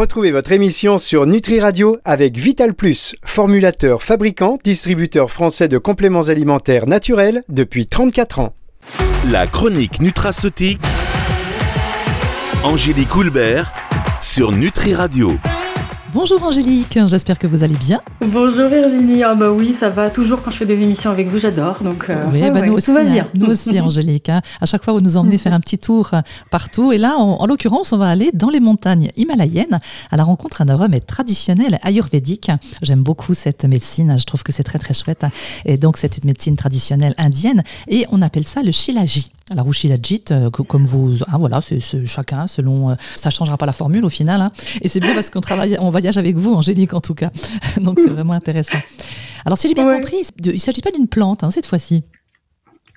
Retrouvez 0.00 0.30
votre 0.30 0.52
émission 0.52 0.96
sur 0.96 1.26
Nutri 1.26 1.60
Radio 1.60 1.98
avec 2.06 2.38
Vital 2.38 2.72
Plus, 2.72 3.14
formulateur, 3.22 4.02
fabricant, 4.02 4.56
distributeur 4.64 5.30
français 5.30 5.68
de 5.68 5.76
compléments 5.76 6.28
alimentaires 6.30 6.86
naturels 6.86 7.42
depuis 7.50 7.86
34 7.86 8.38
ans. 8.38 8.54
La 9.30 9.46
chronique 9.46 10.00
nutraceutique. 10.00 10.80
Angélique 12.64 13.14
Houlbert 13.14 13.74
sur 14.22 14.52
Nutri 14.52 14.94
Radio. 14.94 15.32
Bonjour 16.12 16.42
Angélique, 16.42 16.98
j'espère 17.06 17.38
que 17.38 17.46
vous 17.46 17.62
allez 17.62 17.76
bien. 17.76 18.00
Bonjour 18.20 18.68
Virginie, 18.68 19.22
ah 19.22 19.36
bah 19.36 19.52
oui, 19.52 19.72
ça 19.72 19.90
va 19.90 20.10
toujours 20.10 20.42
quand 20.42 20.50
je 20.50 20.56
fais 20.56 20.66
des 20.66 20.82
émissions 20.82 21.10
avec 21.10 21.28
vous, 21.28 21.38
j'adore. 21.38 21.84
Donc 21.84 22.10
euh, 22.10 22.24
oui, 22.32 22.40
bah 22.50 22.62
nous, 22.62 22.72
aussi, 22.72 22.92
va 22.92 23.04
bien. 23.04 23.24
Hein, 23.24 23.28
nous 23.34 23.46
aussi 23.50 23.78
Angélique. 23.78 24.28
Hein. 24.28 24.42
À 24.60 24.66
chaque 24.66 24.82
fois 24.82 24.92
vous 24.92 25.00
nous 25.00 25.16
emmenez 25.16 25.38
faire 25.38 25.54
un 25.54 25.60
petit 25.60 25.78
tour 25.78 26.10
euh, 26.12 26.20
partout 26.50 26.90
et 26.90 26.98
là 26.98 27.16
en, 27.16 27.46
l'occurrence 27.46 27.92
on 27.92 27.98
va 27.98 28.08
aller 28.08 28.30
dans 28.34 28.50
les 28.50 28.58
montagnes 28.58 29.10
himalayennes 29.14 29.78
à 30.10 30.16
la 30.16 30.24
rencontre 30.24 30.64
d'un 30.64 30.74
remède 30.74 31.06
traditionnel 31.06 31.78
ayurvédique. 31.82 32.50
J'aime 32.82 33.02
beaucoup 33.02 33.32
cette 33.34 33.64
médecine, 33.64 34.18
je 34.18 34.24
trouve 34.24 34.42
que 34.42 34.50
c'est 34.50 34.64
très 34.64 34.80
très 34.80 34.94
chouette 34.94 35.26
et 35.64 35.76
donc 35.76 35.96
c'est 35.96 36.18
une 36.18 36.24
médecine 36.26 36.56
traditionnelle 36.56 37.14
indienne 37.18 37.62
et 37.86 38.06
on 38.10 38.20
appelle 38.20 38.46
ça 38.46 38.62
le 38.62 38.72
shilaji. 38.72 39.30
Alors, 39.50 39.66
ou 39.66 39.72
shilajit, 39.72 40.24
euh, 40.30 40.50
comme 40.50 40.84
vous, 40.84 41.16
ah, 41.26 41.38
voilà, 41.38 41.60
c'est 41.60 41.80
chacun 42.06 42.46
selon, 42.46 42.96
ça 43.16 43.30
changera 43.30 43.56
pas 43.56 43.66
la 43.66 43.72
formule 43.72 44.04
au 44.04 44.10
final. 44.10 44.40
Hein. 44.40 44.52
Et 44.80 44.88
c'est 44.88 45.00
bien 45.00 45.14
parce 45.14 45.30
qu'on 45.30 45.40
travaille, 45.40 45.76
on 45.80 45.90
voyage 45.90 46.16
avec 46.16 46.36
vous, 46.36 46.52
Angélique, 46.54 46.94
en 46.94 47.00
tout 47.00 47.14
cas. 47.14 47.30
Donc, 47.80 47.98
c'est 47.98 48.10
vraiment 48.10 48.34
intéressant. 48.34 48.78
Alors, 49.44 49.58
si 49.58 49.68
j'ai 49.68 49.74
bien 49.74 49.92
compris, 49.92 50.22
il 50.44 50.52
ne 50.52 50.58
s'agit 50.58 50.82
pas 50.82 50.90
d'une 50.90 51.08
plante 51.08 51.44
hein, 51.44 51.50
cette 51.50 51.66
fois-ci. 51.66 52.04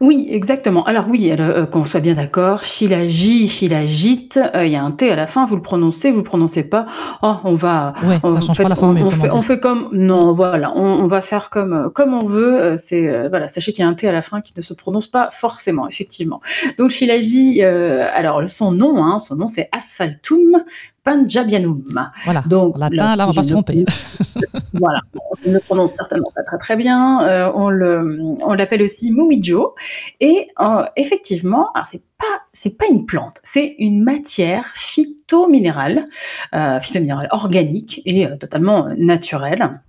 Oui, 0.04 0.28
exactement. 0.30 0.84
Alors 0.84 1.06
oui, 1.08 1.34
euh, 1.40 1.66
qu'on 1.66 1.86
soit 1.86 2.02
bien 2.02 2.14
d'accord, 2.14 2.66
Shilajit, 2.66 3.48
Shilajit, 3.48 4.32
euh, 4.36 4.66
il 4.66 4.72
y 4.74 4.76
a 4.76 4.84
un 4.84 4.92
T 4.92 5.10
à 5.10 5.16
la 5.16 5.28
fin, 5.28 5.46
vous 5.46 5.56
le 5.56 5.62
prononcez, 5.62 6.12
vous 6.12 6.18
le 6.18 6.24
prononcez 6.24 6.64
pas. 6.66 6.86
Oh, 7.22 7.36
on 7.46 7.56
va... 7.56 7.94
Ouais, 8.04 8.20
ça 8.22 8.42
change 8.42 8.58
pas 8.58 8.68
la 8.68 8.76
formule. 8.76 9.04
On, 9.04 9.12
fait, 9.12 9.32
on, 9.32 9.42
fait, 9.42 9.62
comme... 9.62 9.88
Non, 9.94 10.34
voilà, 10.34 10.74
on, 10.76 11.08
va 11.08 11.22
faire 11.22 11.50
comme, 11.50 11.90
comme 11.96 12.14
on 12.14 12.26
veut. 12.26 12.62
Euh, 12.62 12.76
c'est 12.78 13.30
voilà, 13.30 13.48
Sachez 13.48 13.72
qu'il 13.72 13.82
y 13.82 13.88
a 13.88 13.90
un 13.90 13.94
T 13.94 14.06
à 14.06 14.12
la 14.12 14.22
fin 14.22 14.42
qui 14.42 14.52
ne 14.58 14.62
se 14.62 14.74
prononce 14.74 15.08
pas 15.08 15.30
forcément, 15.32 15.88
effectivement. 15.88 16.42
Donc 16.78 16.90
Shilajit, 16.90 17.64
alors 17.64 18.42
son 18.50 18.74
nom, 18.74 19.06
hein, 19.06 19.20
son 19.20 19.38
nom 19.38 19.48
c'est 19.48 19.70
Asphaltum 19.72 20.64
Panjabianum. 21.04 21.84
Voilà, 22.24 22.44
Donc, 22.48 22.78
latin, 22.78 23.16
là, 23.16 23.28
on 23.28 23.32
va 23.32 23.36
pas 23.36 23.44
se 23.44 23.52
tromper. 23.52 23.86
voilà, 24.74 25.02
on 25.14 25.52
le 25.52 25.60
prononce 25.60 25.94
certainement 25.94 26.32
pas 26.34 26.44
très 26.44 26.58
très 26.58 26.76
bien. 26.76 27.24
Euh, 27.24 27.52
on 27.54 27.70
le, 27.70 28.38
on 28.42 28.54
l'appelle 28.54 28.82
aussi 28.82 29.12
Mumijo. 29.12 29.76
Et 30.20 30.48
euh, 30.60 30.86
effectivement, 30.96 31.72
alors 31.74 31.88
c'est 31.88 32.04
pas, 32.18 32.42
c'est 32.54 32.78
pas 32.78 32.86
une 32.90 33.06
plante, 33.06 33.36
c'est 33.44 33.76
une 33.80 34.04
matière 34.04 34.66
phytominérale, 34.76 36.06
euh, 36.54 36.80
phytominérale 36.80 37.28
organique 37.32 38.02
et 38.06 38.28
totalement 38.40 38.90
naturelle. 38.98 39.82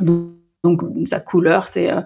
Donc, 0.00 0.41
donc 0.64 0.82
sa 1.06 1.18
couleur, 1.18 1.66
c'est 1.66 1.90
euh, 1.90 2.00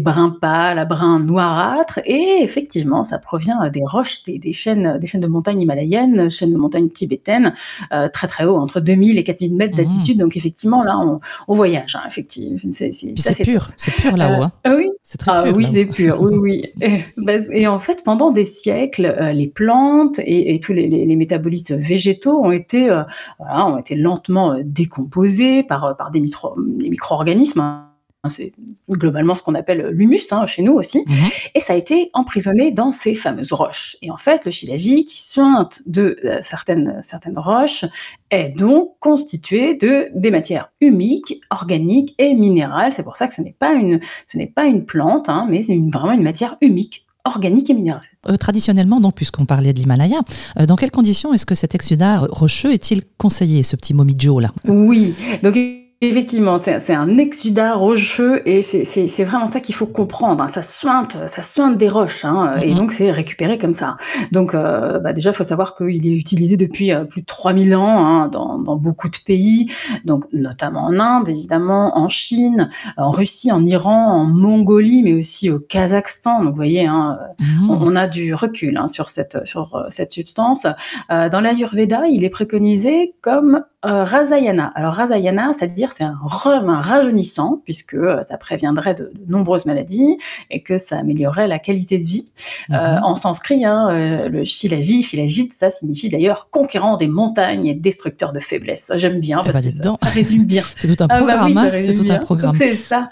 brun 0.00 0.30
pâle, 0.40 0.84
brun 0.88 1.20
noirâtre, 1.20 2.00
et 2.04 2.38
effectivement, 2.42 3.04
ça 3.04 3.18
provient 3.18 3.70
des 3.70 3.84
roches, 3.84 4.24
des, 4.24 4.52
chaînes, 4.52 4.98
des 4.98 5.06
chaînes 5.06 5.20
de 5.20 5.28
montagnes 5.28 5.62
himalayennes, 5.62 6.28
chaînes 6.28 6.52
de 6.52 6.56
montagnes 6.56 6.88
tibétaines, 6.88 7.54
euh, 7.92 8.08
très 8.12 8.26
très 8.26 8.44
haut, 8.44 8.56
entre 8.56 8.80
2000 8.80 9.16
et 9.16 9.22
4000 9.22 9.54
mètres 9.54 9.74
mmh. 9.74 9.76
d'altitude. 9.76 10.18
Donc 10.18 10.36
effectivement, 10.36 10.82
là, 10.82 10.98
on, 10.98 11.54
voyage, 11.54 11.94
hein, 11.94 12.02
effectivement. 12.08 12.58
C'est 12.70 13.44
pur, 13.44 13.70
c'est 13.76 13.94
pur 13.94 14.16
là-haut. 14.16 14.42
Hein. 14.42 14.52
Euh, 14.66 14.76
oui, 14.76 14.90
c'est 15.04 15.18
très 15.18 15.30
ah 15.32 15.42
pur. 15.44 15.56
oui, 15.56 15.66
c'est 15.70 15.86
pur. 15.86 16.20
Oui, 16.20 16.34
oui. 16.36 16.64
Bah, 17.16 17.34
et, 17.52 17.66
en 17.66 17.78
fait, 17.78 18.02
pendant 18.02 18.30
des 18.30 18.44
siècles, 18.44 19.14
les 19.34 19.46
plantes 19.46 20.20
et, 20.24 20.58
tous 20.58 20.72
les, 20.72 21.16
métabolites 21.16 21.72
végétaux 21.72 22.42
ont 22.42 22.50
été, 22.50 22.90
ont 23.38 23.78
été 23.78 23.94
lentement 23.94 24.58
décomposés 24.64 25.62
par, 25.62 25.96
par 25.96 26.10
des, 26.10 26.20
micro-organismes. 26.20 27.60
Hein. 27.60 27.89
Hein, 28.22 28.28
c'est 28.28 28.52
globalement 28.90 29.34
ce 29.34 29.42
qu'on 29.42 29.54
appelle 29.54 29.88
l'humus 29.92 30.30
hein, 30.30 30.46
chez 30.46 30.60
nous 30.60 30.74
aussi, 30.74 30.98
mhm. 31.06 31.30
et 31.54 31.60
ça 31.60 31.72
a 31.72 31.76
été 31.76 32.10
emprisonné 32.12 32.70
dans 32.70 32.92
ces 32.92 33.14
fameuses 33.14 33.54
roches. 33.54 33.96
Et 34.02 34.10
en 34.10 34.18
fait, 34.18 34.44
le 34.44 34.50
shilajit 34.50 35.04
qui 35.04 35.18
suinte 35.18 35.80
de 35.86 36.16
euh, 36.26 36.38
certaines, 36.42 36.98
certaines 37.00 37.38
roches 37.38 37.86
est 38.30 38.50
donc 38.50 38.90
constitué 39.00 39.74
de 39.74 40.10
des 40.14 40.30
matières 40.30 40.70
humiques, 40.82 41.40
organiques 41.48 42.14
et 42.18 42.34
minérales. 42.34 42.92
C'est 42.92 43.04
pour 43.04 43.16
ça 43.16 43.26
que 43.26 43.32
ce 43.32 43.40
n'est 43.40 43.56
pas 43.58 43.72
une, 43.72 44.00
ce 44.26 44.36
n'est 44.36 44.46
pas 44.46 44.66
une 44.66 44.84
plante, 44.84 45.30
hein, 45.30 45.46
mais 45.48 45.62
c'est 45.62 45.78
vraiment 45.90 46.12
une 46.12 46.22
matière 46.22 46.58
humique 46.60 47.06
organique 47.24 47.70
et 47.70 47.74
minérale. 47.74 48.02
Euh, 48.28 48.36
traditionnellement, 48.36 49.00
donc, 49.00 49.14
puisqu'on 49.14 49.46
parlait 49.46 49.72
de 49.72 49.78
l'Himalaya, 49.78 50.20
euh, 50.58 50.66
dans 50.66 50.76
quelles 50.76 50.90
conditions 50.90 51.32
est-ce 51.32 51.46
que 51.46 51.54
cet 51.54 51.74
exudat 51.74 52.20
rocheux 52.30 52.72
est-il 52.72 53.02
conseillé, 53.16 53.62
ce 53.62 53.76
petit 53.76 53.94
momijo 53.94 54.40
là? 54.40 54.52
Oui, 54.66 55.14
donc 55.42 55.56
Effectivement, 56.02 56.58
c'est 56.58 56.94
un 56.94 57.18
exudat 57.18 57.74
rocheux 57.74 58.40
et 58.48 58.62
c'est 58.62 59.24
vraiment 59.24 59.46
ça 59.46 59.60
qu'il 59.60 59.74
faut 59.74 59.84
comprendre. 59.84 60.42
Hein. 60.42 60.48
Ça 60.48 60.62
suinte, 60.62 61.18
ça 61.26 61.42
suinte 61.42 61.76
des 61.76 61.90
roches 61.90 62.24
hein, 62.24 62.56
et 62.56 62.72
mm-hmm. 62.72 62.76
donc 62.76 62.92
c'est 62.92 63.10
récupéré 63.10 63.58
comme 63.58 63.74
ça. 63.74 63.98
Donc 64.32 64.54
euh, 64.54 64.98
bah 64.98 65.12
déjà, 65.12 65.28
il 65.28 65.36
faut 65.36 65.44
savoir 65.44 65.76
qu'il 65.76 66.06
est 66.06 66.14
utilisé 66.14 66.56
depuis 66.56 66.90
euh, 66.90 67.04
plus 67.04 67.20
de 67.20 67.26
3000 67.26 67.76
ans 67.76 68.06
hein, 68.06 68.28
dans, 68.28 68.58
dans, 68.58 68.76
beaucoup 68.76 69.10
de 69.10 69.18
pays, 69.26 69.70
donc 70.06 70.24
notamment 70.32 70.86
en 70.86 70.98
Inde, 70.98 71.28
évidemment, 71.28 71.98
en 71.98 72.08
Chine, 72.08 72.70
en 72.96 73.10
Russie, 73.10 73.52
en 73.52 73.66
Iran, 73.66 74.06
en 74.06 74.24
Mongolie, 74.24 75.02
mais 75.02 75.12
aussi 75.12 75.50
au 75.50 75.58
Kazakhstan. 75.58 76.44
Donc 76.44 76.52
vous 76.52 76.56
voyez, 76.56 76.86
mm-hmm. 76.86 77.68
on, 77.68 77.94
a 77.94 78.06
du 78.06 78.32
recul 78.32 78.80
sur 78.88 79.10
cette 79.10 79.46
sur 79.46 79.76
euh, 79.76 79.84
cette 79.88 80.12
substance. 80.12 80.66
Euh, 81.10 81.28
dans 81.28 81.42
l'Ayurveda, 81.42 82.06
il 82.08 82.24
est 82.24 82.30
préconisé 82.30 83.14
comme 83.20 83.64
euh, 83.84 84.04
Rasayana. 84.04 84.72
Alors 84.74 84.94
Rasayana, 84.94 85.52
c'est-à-dire 85.52 85.89
c'est 85.92 86.04
un, 86.04 86.18
un 86.44 86.80
rajeunissant, 86.80 87.60
puisque 87.64 87.94
euh, 87.94 88.22
ça 88.22 88.36
préviendrait 88.38 88.94
de, 88.94 89.12
nombreuses 89.28 89.66
maladies 89.66 90.18
et 90.50 90.62
que 90.62 90.78
ça 90.78 90.98
améliorerait 90.98 91.48
la 91.48 91.58
qualité 91.58 91.98
de 91.98 92.04
vie. 92.04 92.28
Euh, 92.70 92.74
mhm. 92.74 93.04
en 93.04 93.14
sanskrit, 93.14 93.64
hein, 93.64 93.88
euh, 93.90 94.28
le 94.28 94.44
shilaji, 94.44 95.02
shilajit, 95.02 95.50
ça 95.52 95.70
signifie 95.70 96.08
d'ailleurs 96.08 96.48
conquérant 96.50 96.96
des 96.96 97.08
montagnes 97.08 97.66
et 97.66 97.74
destructeur 97.74 98.32
de 98.32 98.40
faiblesse. 98.40 98.92
J'aime 98.96 99.20
bien 99.20 99.38
eh 99.40 99.50
parce 99.50 99.64
ben, 99.64 99.94
que 99.94 99.98
ça, 99.98 100.10
résume 100.10 100.44
bien. 100.44 100.64
c'est 100.76 100.94
tout 100.94 101.02
un 101.02 101.06
ah 101.10 101.20
bah 101.20 101.26
programme. 101.26 101.58
Hein, 101.58 101.70
c'est 101.72 101.94
tout 101.94 102.10
un 102.10 102.18
programme. 102.18 102.54
C'est 102.54 102.76
ça. 102.76 103.08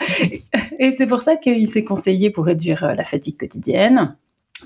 Et 0.78 0.92
c'est 0.92 1.06
pour 1.06 1.22
ça 1.22 1.36
qu'il 1.36 1.66
s'est 1.66 1.84
conseillé 1.84 2.30
pour 2.30 2.44
réduire 2.44 2.94
la 2.94 3.04
fatigue 3.04 3.38
quotidienne 3.38 4.14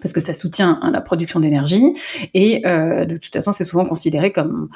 parce 0.01 0.13
que 0.13 0.21
ça 0.21 0.35
soutient 0.35 0.79
hein, 0.83 0.91
la 0.91 1.01
production 1.01 1.41
d'énergie. 1.41 1.95
Et 2.35 2.67
euh, 2.67 3.05
de 3.05 3.17
toute 3.17 3.33
façon 3.33 3.53
c'est 3.53 3.65
souvent 3.65 3.85
considéré 3.85 4.33
comme 4.33 4.69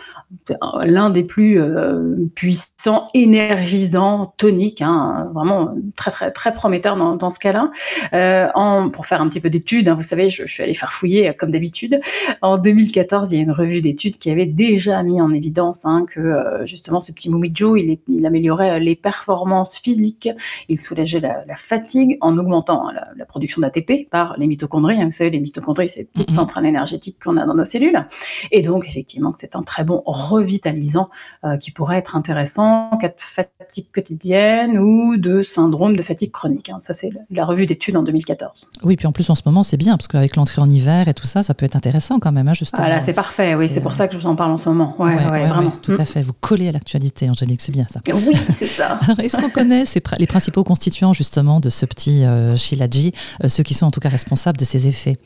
l'un 0.85 1.11
des 1.11 1.23
plus 1.23 1.61
euh, 1.61 2.17
puissants 2.35 3.09
énergisants 3.15 4.35
toniques 4.37 4.83
hein, 4.83 5.31
vraiment 5.35 5.75
très 5.97 6.11
très 6.11 6.31
très 6.31 6.53
prometteur 6.53 6.97
dans, 6.97 7.31
ce 7.31 7.39
cas-là. 7.39 7.71
Euh, 8.13 8.49
pour 8.93 9.07
faire 9.07 9.21
un 9.23 9.29
petit 9.29 9.41
peu 9.41 9.51
d'études 9.51 9.89
hein, 9.89 9.95
vous 9.95 10.03
savez 10.03 10.29
je, 10.29 10.47
suis 10.47 10.63
allée 10.63 10.75
faire 10.75 10.93
fouiller 10.93 11.33
comme 11.39 11.51
d'habitude. 11.51 12.01
En 12.43 12.59
2014 12.59 13.33
il 13.33 13.37
y 13.37 13.41
a 13.41 13.45
une 13.45 13.53
revue 13.53 13.81
d'études 13.81 14.19
qui 14.19 14.31
avait 14.31 14.47
déjà 14.47 15.03
mis 15.03 15.21
en 15.21 15.33
évidence 15.33 15.87
que 16.09 16.65
justement 16.65 17.01
ce 17.01 17.13
petit 17.13 17.31
Mumijo 17.31 17.77
il, 17.77 17.99
il 18.09 18.27
améliorait 18.27 18.81
les 18.81 18.97
performances 18.97 19.79
physiques. 19.79 20.29
Il 20.69 20.79
soulageait 20.79 21.21
la, 21.21 21.45
fatigue 21.57 22.19
en 22.21 22.37
augmentant 22.37 22.89
la 23.17 23.25
production 23.25 23.63
d'ATP 23.63 24.09
par 24.11 24.37
les 24.37 24.47
mitochondries 24.47 25.06
vous 25.07 25.13
savez, 25.13 25.31
les 25.31 25.41
mitochondries, 25.41 25.89
c'est 25.89 26.01
les 26.01 26.05
petites 26.05 26.31
mhm. 26.31 26.37
centrales 26.37 26.67
énergétiques 26.67 27.19
qu'on 27.23 27.37
a 27.37 27.47
dans 27.47 27.55
nos 27.55 27.65
cellules. 27.65 28.07
Et 28.51 28.63
donc, 28.63 28.87
effectivement, 28.87 29.33
c'est 29.39 29.57
un 29.57 29.63
très 29.63 29.85
bon 29.85 30.03
revitalisant 30.07 31.09
euh, 31.45 31.57
qui 31.57 31.71
pourrait 31.71 31.99
être 31.99 32.17
intéressant 32.17 32.91
en 32.91 32.97
cas 32.97 33.09
de 33.09 33.15
fatigue 33.19 33.87
quotidienne 33.93 34.79
ou 34.79 35.17
de 35.17 35.43
syndrome 35.43 35.97
de 35.97 36.03
fatigue 36.03 36.33
chronique. 36.33 36.71
Hein. 36.71 36.79
Ça, 36.81 36.93
c'est 36.93 37.11
la 37.31 37.45
revue 37.45 37.67
d'études 37.67 37.97
en 37.97 38.03
2014. 38.03 38.71
Oui, 38.83 38.97
puis 38.97 39.07
en 39.07 39.13
plus, 39.13 39.29
en 39.31 39.35
ce 39.35 39.43
moment, 39.47 39.63
c'est 39.63 39.77
bien, 39.77 39.97
parce 39.97 40.09
qu'avec 40.09 40.37
l'entrée 40.37 40.61
en 40.61 40.69
hiver 40.69 41.09
et 41.09 41.15
tout 41.15 41.27
ça, 41.27 41.43
ça 41.43 41.55
peut 41.55 41.67
être 41.67 41.77
intéressant 41.77 42.19
quand 42.19 42.33
même, 42.33 42.49
hein, 42.49 42.55
justement. 42.55 42.85
Voilà, 42.85 43.01
c'est 43.01 43.13
parfait, 43.13 43.55
oui, 43.55 43.69
c'est 43.69 43.81
pour 43.81 43.93
ça 43.93 44.09
que 44.09 44.15
je 44.15 44.19
vous 44.19 44.27
en 44.27 44.37
parle 44.37 44.53
en 44.53 44.59
ce 44.59 44.69
moment. 44.69 44.95
Ouais, 44.99 45.15
ouais, 45.15 45.47
vraiment. 45.47 45.73
tout 45.83 45.93
à 45.93 46.03
mm. 46.03 46.07
fait. 46.07 46.23
Vous 46.23 46.33
collez 46.33 46.69
à 46.69 46.73
l'actualité, 46.73 47.29
Angélique, 47.29 47.61
c'est 47.61 47.73
bien 47.73 47.87
ça. 47.89 48.01
Oui, 48.27 48.35
c'est 48.51 48.67
ça. 48.67 48.99
est-ce 49.23 49.37
qu'on 49.37 49.51
connaît 49.51 49.85
les 50.19 50.27
principaux 50.27 50.65
constituants, 50.65 51.13
justement, 51.13 51.61
de 51.61 51.71
ce 51.71 51.87
petit 51.87 52.25
euh, 52.25 52.57
Shilaji, 52.57 53.13
euh, 53.45 53.49
ceux 53.49 53.63
qui 53.63 53.75
sont 53.75 53.87
en 53.87 53.91
tout 53.91 54.01
cas 54.01 54.09
responsables 54.09 54.59
de 54.59 54.65
ces 54.65 54.89
effets 54.89 54.96
effet 54.97 55.19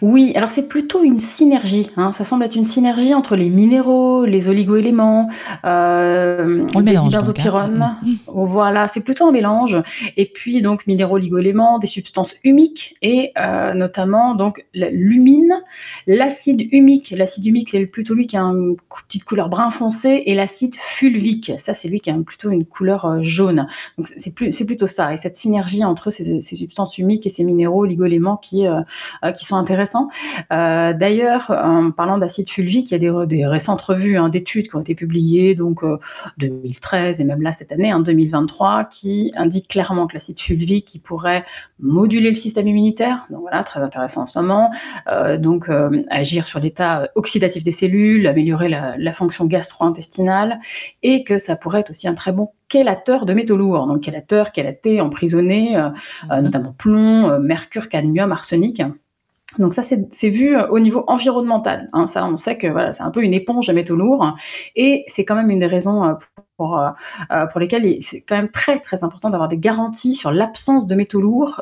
oui, 0.00 0.32
alors 0.36 0.50
c'est 0.50 0.68
plutôt 0.68 1.02
une 1.02 1.18
synergie. 1.18 1.90
Hein. 1.96 2.12
Ça 2.12 2.24
semble 2.24 2.44
être 2.44 2.56
une 2.56 2.64
synergie 2.64 3.14
entre 3.14 3.36
les 3.36 3.48
minéraux, 3.48 4.24
les 4.24 4.48
oligoéléments, 4.48 5.28
euh, 5.64 6.66
les 6.80 6.96
hein. 6.96 7.98
mm, 8.02 8.10
mm. 8.10 8.16
Voilà, 8.26 8.88
c'est 8.88 9.00
plutôt 9.00 9.26
un 9.26 9.32
mélange. 9.32 9.78
Et 10.16 10.26
puis 10.26 10.62
donc 10.62 10.86
minéraux, 10.86 11.16
oligoéléments, 11.16 11.78
des 11.78 11.86
substances 11.86 12.34
humiques 12.44 12.96
et 13.02 13.32
euh, 13.38 13.74
notamment 13.74 14.34
donc 14.34 14.64
l'humine, 14.74 15.54
l'acide 16.06 16.68
humique. 16.72 17.14
L'acide 17.16 17.46
humique, 17.46 17.70
c'est 17.70 17.84
plutôt 17.86 18.14
lui 18.14 18.26
qui 18.26 18.36
a 18.36 18.42
une 18.42 18.76
petite 19.06 19.24
couleur 19.24 19.48
brun 19.48 19.70
foncé, 19.70 20.22
et 20.26 20.34
l'acide 20.34 20.74
fulvique, 20.76 21.52
ça 21.56 21.74
c'est 21.74 21.88
lui 21.88 22.00
qui 22.00 22.10
a 22.10 22.14
plutôt 22.14 22.50
une 22.50 22.64
couleur 22.64 23.04
euh, 23.04 23.18
jaune. 23.22 23.66
Donc 23.98 24.06
c'est 24.16 24.64
plutôt 24.64 24.86
ça. 24.86 25.12
Et 25.12 25.16
cette 25.16 25.36
synergie 25.36 25.84
entre 25.84 26.10
ces, 26.10 26.40
substances 26.40 26.98
humiques 26.98 27.26
et 27.26 27.30
ces 27.30 27.44
minéraux, 27.44 27.82
oligoéléments 27.82 28.36
qui 28.36 28.66
euh, 28.66 28.82
qui 29.32 29.44
sont 29.44 29.56
intéressant. 29.62 30.08
Euh, 30.52 30.92
d'ailleurs, 30.92 31.50
en 31.50 31.90
parlant 31.90 32.18
d'acide 32.18 32.48
fulvique, 32.48 32.90
il 32.90 33.02
y 33.02 33.06
a 33.06 33.26
des, 33.26 33.26
des 33.26 33.46
récentes 33.46 33.80
revues 33.80 34.16
hein, 34.16 34.28
d'études 34.28 34.68
qui 34.68 34.76
ont 34.76 34.80
été 34.80 34.94
publiées, 34.94 35.54
donc 35.54 35.82
2013 36.38 37.20
et 37.20 37.24
même 37.24 37.42
là 37.42 37.52
cette 37.52 37.72
année, 37.72 37.92
en 37.92 38.00
2023, 38.00 38.84
qui 38.84 39.32
indiquent 39.36 39.68
clairement 39.68 40.06
que 40.06 40.14
l'acide 40.14 40.40
fulvique 40.40 40.86
qui 40.86 40.98
pourrait 40.98 41.44
moduler 41.80 42.28
le 42.28 42.34
système 42.34 42.68
immunitaire, 42.68 43.26
donc 43.30 43.40
voilà, 43.40 43.64
très 43.64 43.80
intéressant 43.80 44.22
en 44.22 44.26
ce 44.26 44.38
moment, 44.38 44.70
donc 45.38 45.68
agir 46.10 46.46
sur 46.46 46.60
l'état 46.60 47.08
oxydatif 47.14 47.64
des 47.64 47.72
cellules, 47.72 48.26
améliorer 48.26 48.68
la, 48.68 48.96
la 48.98 49.12
fonction 49.12 49.46
gastro-intestinale, 49.46 50.58
et 51.02 51.24
que 51.24 51.38
ça 51.38 51.56
pourrait 51.56 51.80
être 51.80 51.90
aussi 51.90 52.08
un 52.08 52.14
très 52.14 52.32
bon 52.32 52.48
chélateur 52.72 53.26
de 53.26 53.34
métaux 53.34 53.56
lourds, 53.56 53.86
donc 53.86 54.02
chélateur, 54.02 54.50
chélaté, 54.54 55.00
emprisonné, 55.00 55.76
euh, 55.76 55.88
euh, 56.30 56.36
mhm. 56.36 56.44
notamment 56.44 56.72
plomb, 56.72 57.28
euh, 57.28 57.38
mercure, 57.38 57.88
cadmium, 57.88 58.32
arsenic. 58.32 58.82
Donc 59.58 59.74
ça, 59.74 59.82
c'est 59.82 60.28
vu 60.30 60.56
au 60.56 60.78
niveau 60.78 61.04
environnemental. 61.06 61.88
Hein. 61.92 62.06
Ça, 62.06 62.26
on 62.26 62.36
sait 62.36 62.56
que 62.56 62.68
c'est 62.92 63.02
un 63.02 63.10
peu 63.10 63.22
une 63.22 63.34
éponge 63.34 63.66
de 63.66 63.72
métaux 63.72 63.96
lourds, 63.96 64.36
et 64.76 65.04
c'est 65.08 65.24
quand 65.24 65.34
même 65.34 65.50
une 65.50 65.58
des 65.58 65.66
raisons 65.66 66.16
pour, 66.56 66.80
pour 67.50 67.60
lesquelles 67.60 67.96
c'est 68.02 68.22
quand 68.22 68.36
même 68.36 68.48
très 68.48 68.78
très 68.78 69.04
important 69.04 69.30
d'avoir 69.30 69.48
des 69.48 69.58
garanties 69.58 70.14
sur 70.14 70.32
l'absence 70.32 70.86
de 70.86 70.94
métaux 70.94 71.20
lourds 71.20 71.60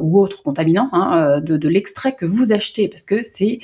ou 0.00 0.20
autres 0.20 0.42
contaminants 0.42 0.88
hein, 0.92 1.40
de, 1.40 1.68
l'extrait 1.68 2.14
que 2.14 2.26
vous 2.26 2.52
achetez, 2.52 2.88
parce 2.88 3.04
que 3.04 3.22
c'est 3.22 3.60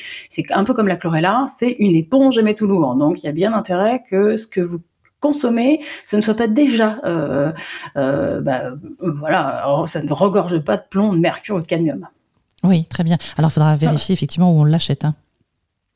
un 0.51 0.65
peu 0.65 0.75
comme 0.75 0.89
la 0.89 0.97
chlorella, 0.97 1.45
c'est 1.49 1.73
une 1.79 1.97
éponge 1.97 2.37
de 2.37 2.43
métaux 2.43 2.67
lourds. 2.67 2.95
Donc 2.95 3.23
il 3.23 3.27
y 3.27 3.29
a 3.29 3.33
bien 3.33 3.53
intérêt 3.53 4.03
que 4.09 4.37
ce 4.37 4.47
que 4.47 4.61
vous 4.61 4.81
consommer, 5.21 5.81
ce 6.05 6.17
ne 6.17 6.21
soit 6.21 6.35
pas 6.35 6.47
déjà, 6.47 6.99
euh, 7.05 7.53
euh, 7.97 8.41
bah, 8.41 8.73
voilà, 9.01 9.85
ça 9.87 10.03
ne 10.03 10.13
regorge 10.13 10.59
pas 10.61 10.77
de 10.77 10.85
plomb, 10.89 11.13
de 11.13 11.19
mercure 11.19 11.57
ou 11.57 11.61
de 11.61 11.67
cadmium. 11.67 12.09
Oui, 12.65 12.87
très 12.87 13.05
bien. 13.05 13.19
Alors, 13.37 13.51
il 13.51 13.55
faudra 13.55 13.77
vérifier 13.77 14.13
effectivement 14.13 14.53
où 14.53 14.61
on 14.61 14.65
l'achète. 14.65 15.05
Hein. 15.05 15.15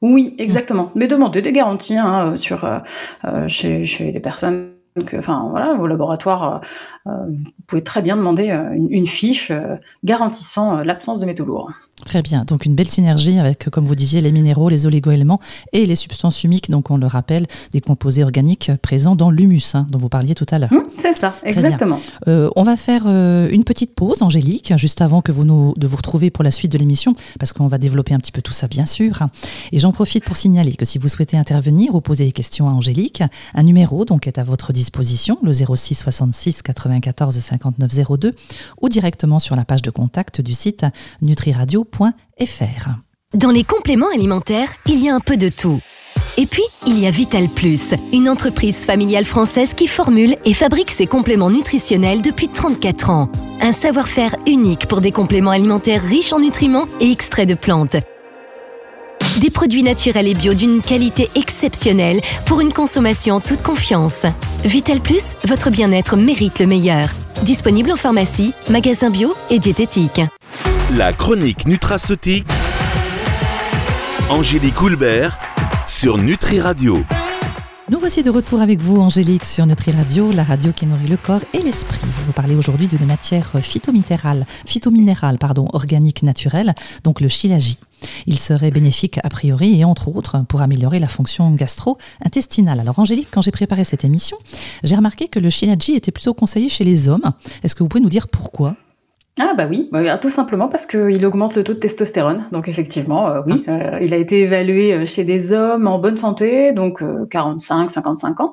Oui, 0.03 0.35
exactement. 0.39 0.91
Mais 0.95 1.07
demandez 1.09 1.43
des 1.43 1.53
garanties 1.53 1.97
hein, 1.97 2.37
sur, 2.37 2.65
euh, 2.65 3.49
chez, 3.49 3.85
chez, 3.85 4.13
les 4.13 4.21
personnes 4.21 4.71
donc, 4.97 5.15
enfin, 5.17 5.47
voilà, 5.51 5.75
au 5.75 5.87
laboratoire, 5.87 6.63
euh, 7.07 7.11
vous 7.29 7.45
pouvez 7.69 7.83
très 7.83 8.03
bien 8.03 8.17
demander 8.17 8.51
euh, 8.51 8.75
une, 8.75 9.07
fiche 9.07 9.53
euh, 9.53 9.77
garantissant 10.03 10.83
l'absence 10.83 11.21
de 11.21 11.27
métaux 11.27 11.45
lourds. 11.45 11.71
Très 12.05 12.23
bien. 12.23 12.45
Donc, 12.45 12.67
une 12.67 12.75
belle 12.75 12.89
synergie 12.89 13.39
avec, 13.39 13.71
comme 13.71 13.87
vous 13.87 13.95
disiez, 13.95 14.21
les 14.21 14.33
minéraux, 14.33 14.69
les 14.69 14.87
oligo-éléments 14.87 15.39
et 15.73 15.87
les 15.87 15.95
substances 15.95 16.43
humiques. 16.43 16.71
Donc, 16.71 16.91
on 16.91 16.97
le 16.97 17.07
rappelle, 17.07 17.47
des 17.71 17.81
composés 17.81 18.25
organiques 18.25 18.73
présents 18.83 19.15
dans 19.15 19.31
l'humus, 19.31 19.75
hein, 19.75 19.87
dont 19.91 19.99
vous 19.99 20.09
parliez 20.09 20.35
tout 20.35 20.47
à 20.51 20.59
l'heure. 20.59 20.73
Hum, 20.73 20.87
c'est 20.97 21.13
ça, 21.13 21.35
exactement. 21.45 22.01
on 22.27 22.63
va 22.63 22.77
faire 22.77 23.07
une 23.07 23.65
petite 23.65 23.95
pause, 23.95 24.23
Angélique, 24.23 24.73
juste 24.77 25.03
avant 25.03 25.21
que 25.21 25.31
vous 25.31 25.45
nous, 25.45 25.75
de 25.77 25.87
vous 25.87 25.97
retrouver 25.97 26.31
pour 26.31 26.43
la 26.43 26.51
suite 26.51 26.73
de 26.73 26.79
l'émission, 26.79 27.15
parce 27.39 27.53
qu'on 27.53 27.69
va 27.69 27.79
développer 27.79 28.15
un 28.15 28.19
petit 28.19 28.33
peu 28.33 28.43
tout 28.43 28.53
ça, 28.53 28.67
bien 28.67 28.87
sûr. 28.87 29.21
Et 29.71 29.79
j'en 29.79 29.93
profite 29.93 30.25
pour 30.25 30.37
signaler 30.37 30.75
que 30.75 30.85
si 30.85 30.99
vous 30.99 31.09
souhaitez 31.09 31.37
intervenir 31.37 31.95
ou 31.95 32.01
poser 32.01 32.25
des 32.25 32.33
questions 32.33 32.69
à 32.69 32.73
Angélique, 32.73 33.23
un 33.55 33.63
numéro 33.63 34.05
donc 34.05 34.27
est 34.27 34.39
à 34.39 34.43
votre 34.43 34.73
disposition, 34.73 34.80
le 35.43 35.53
06 35.53 35.95
66 35.95 36.63
94 36.63 37.39
59 37.39 37.91
02, 38.19 38.35
ou 38.81 38.89
directement 38.89 39.39
sur 39.39 39.57
la 39.57 39.65
page 39.65 39.83
de 39.83 39.91
contact 39.91 40.41
du 40.41 40.55
site 40.55 40.87
nutriradio.fr. 41.23 42.89
Dans 43.35 43.51
les 43.51 43.65
compléments 43.65 44.11
alimentaires, 44.13 44.73
il 44.87 45.03
y 45.05 45.09
a 45.09 45.15
un 45.15 45.21
peu 45.21 45.37
de 45.37 45.49
tout. 45.49 45.81
Et 46.39 46.47
puis, 46.47 46.63
il 46.87 46.99
y 46.99 47.07
a 47.07 47.11
Vital 47.11 47.49
Plus, 47.49 47.95
une 48.13 48.29
entreprise 48.29 48.85
familiale 48.85 49.25
française 49.25 49.75
qui 49.75 49.87
formule 49.87 50.37
et 50.45 50.55
fabrique 50.55 50.91
ses 50.91 51.07
compléments 51.07 51.51
nutritionnels 51.51 52.23
depuis 52.23 52.49
34 52.49 53.11
ans. 53.11 53.31
Un 53.61 53.73
savoir-faire 53.73 54.37
unique 54.47 54.87
pour 54.87 55.01
des 55.01 55.13
compléments 55.13 55.51
alimentaires 55.51 56.03
riches 56.03 56.33
en 56.33 56.41
nutriments 56.41 56.87
et 57.01 57.11
extraits 57.11 57.49
de 57.49 57.55
plantes 57.55 57.97
des 59.39 59.51
produits 59.51 59.83
naturels 59.83 60.27
et 60.27 60.35
bio 60.35 60.55
d'une 60.55 60.83
qualité 60.83 61.31
exceptionnelle 61.37 62.21
pour 62.47 62.61
une 62.61 62.73
consommation 62.73 63.37
en 63.37 63.41
toute 63.41 63.63
confiance. 63.63 64.27
Vital 64.65 65.01
Plus, 65.01 65.37
votre 65.45 65.71
bien-être 65.71 66.17
mérite 66.17 66.59
le 66.59 66.67
meilleur. 66.67 67.09
Disponible 67.43 67.93
en 67.93 67.97
pharmacie, 67.97 68.53
magasin 68.69 69.11
bio 69.11 69.33
et 69.51 69.59
diététique. 69.59 70.21
La 70.97 71.13
chronique 71.13 71.67
nutraceutique. 71.67 72.47
Angélique 74.29 74.81
Houlbert 74.83 75.39
sur 75.87 76.19
Nutri 76.19 76.61
Radio. 76.61 77.05
Nous 77.91 77.99
voici 77.99 78.23
de 78.23 78.31
retour 78.31 78.61
avec 78.61 78.79
vous, 78.79 78.99
Angélique, 78.99 79.45
sur 79.45 79.67
Nutri 79.67 79.91
Radio, 79.91 80.31
la 80.31 80.45
radio 80.45 80.71
qui 80.71 80.87
nourrit 80.87 81.09
le 81.09 81.17
corps 81.17 81.41
et 81.53 81.59
l'esprit. 81.59 81.99
Vous 82.25 82.33
parlez 82.33 82.55
aujourd'hui 82.55 82.87
d'une 82.87 83.05
matière 83.05 83.51
phytominérale, 83.61 84.47
phytominérale 84.65 85.39
pardon, 85.39 85.67
organique 85.73 86.23
naturelle, 86.23 86.77
donc 87.03 87.21
le 87.21 87.29
shilajit. 87.29 87.79
Il 88.27 88.39
serait 88.39 88.71
bénéfique 88.71 89.19
a 89.25 89.29
priori 89.29 89.81
et 89.81 89.85
entre 89.85 90.07
autres 90.15 90.45
pour 90.47 90.63
améliorer 90.63 91.01
la 91.01 91.09
fonction 91.09 91.51
gastro-intestinale. 91.51 92.79
Alors 92.79 93.01
Angélique, 93.01 93.29
quand 93.33 93.43
j'ai 93.43 93.51
préparé 93.51 93.83
cette 93.83 94.05
émission, 94.05 94.37
j'ai 94.85 94.95
remarqué 94.95 95.27
que 95.27 95.41
le 95.41 95.51
shilajit 95.51 95.97
était 95.97 96.13
plutôt 96.13 96.33
conseillé 96.33 96.69
chez 96.69 96.85
les 96.85 97.09
hommes. 97.09 97.33
Est-ce 97.65 97.75
que 97.75 97.83
vous 97.83 97.89
pouvez 97.89 98.05
nous 98.05 98.09
dire 98.09 98.29
pourquoi? 98.29 98.77
Ah 99.39 99.55
bah 99.55 99.67
oui, 99.71 99.89
bah, 99.93 100.19
tout 100.19 100.29
simplement 100.29 100.69
parce 100.69 100.87
qu'il 100.87 101.25
augmente 101.25 101.55
le 101.55 101.63
taux 101.63 101.73
de 101.73 101.79
testostérone. 101.79 102.47
Donc 102.51 102.67
effectivement, 102.67 103.29
euh, 103.29 103.41
oui, 103.47 103.65
ah. 103.69 103.71
euh, 103.71 103.99
il 104.03 104.13
a 104.13 104.17
été 104.17 104.41
évalué 104.41 104.93
euh, 104.93 105.07
chez 105.07 105.23
des 105.23 105.53
hommes 105.53 105.87
en 105.87 106.01
bonne 106.01 106.17
santé, 106.17 106.73
donc 106.73 107.03
45, 107.31 107.91
55 107.91 108.41
ans. 108.41 108.53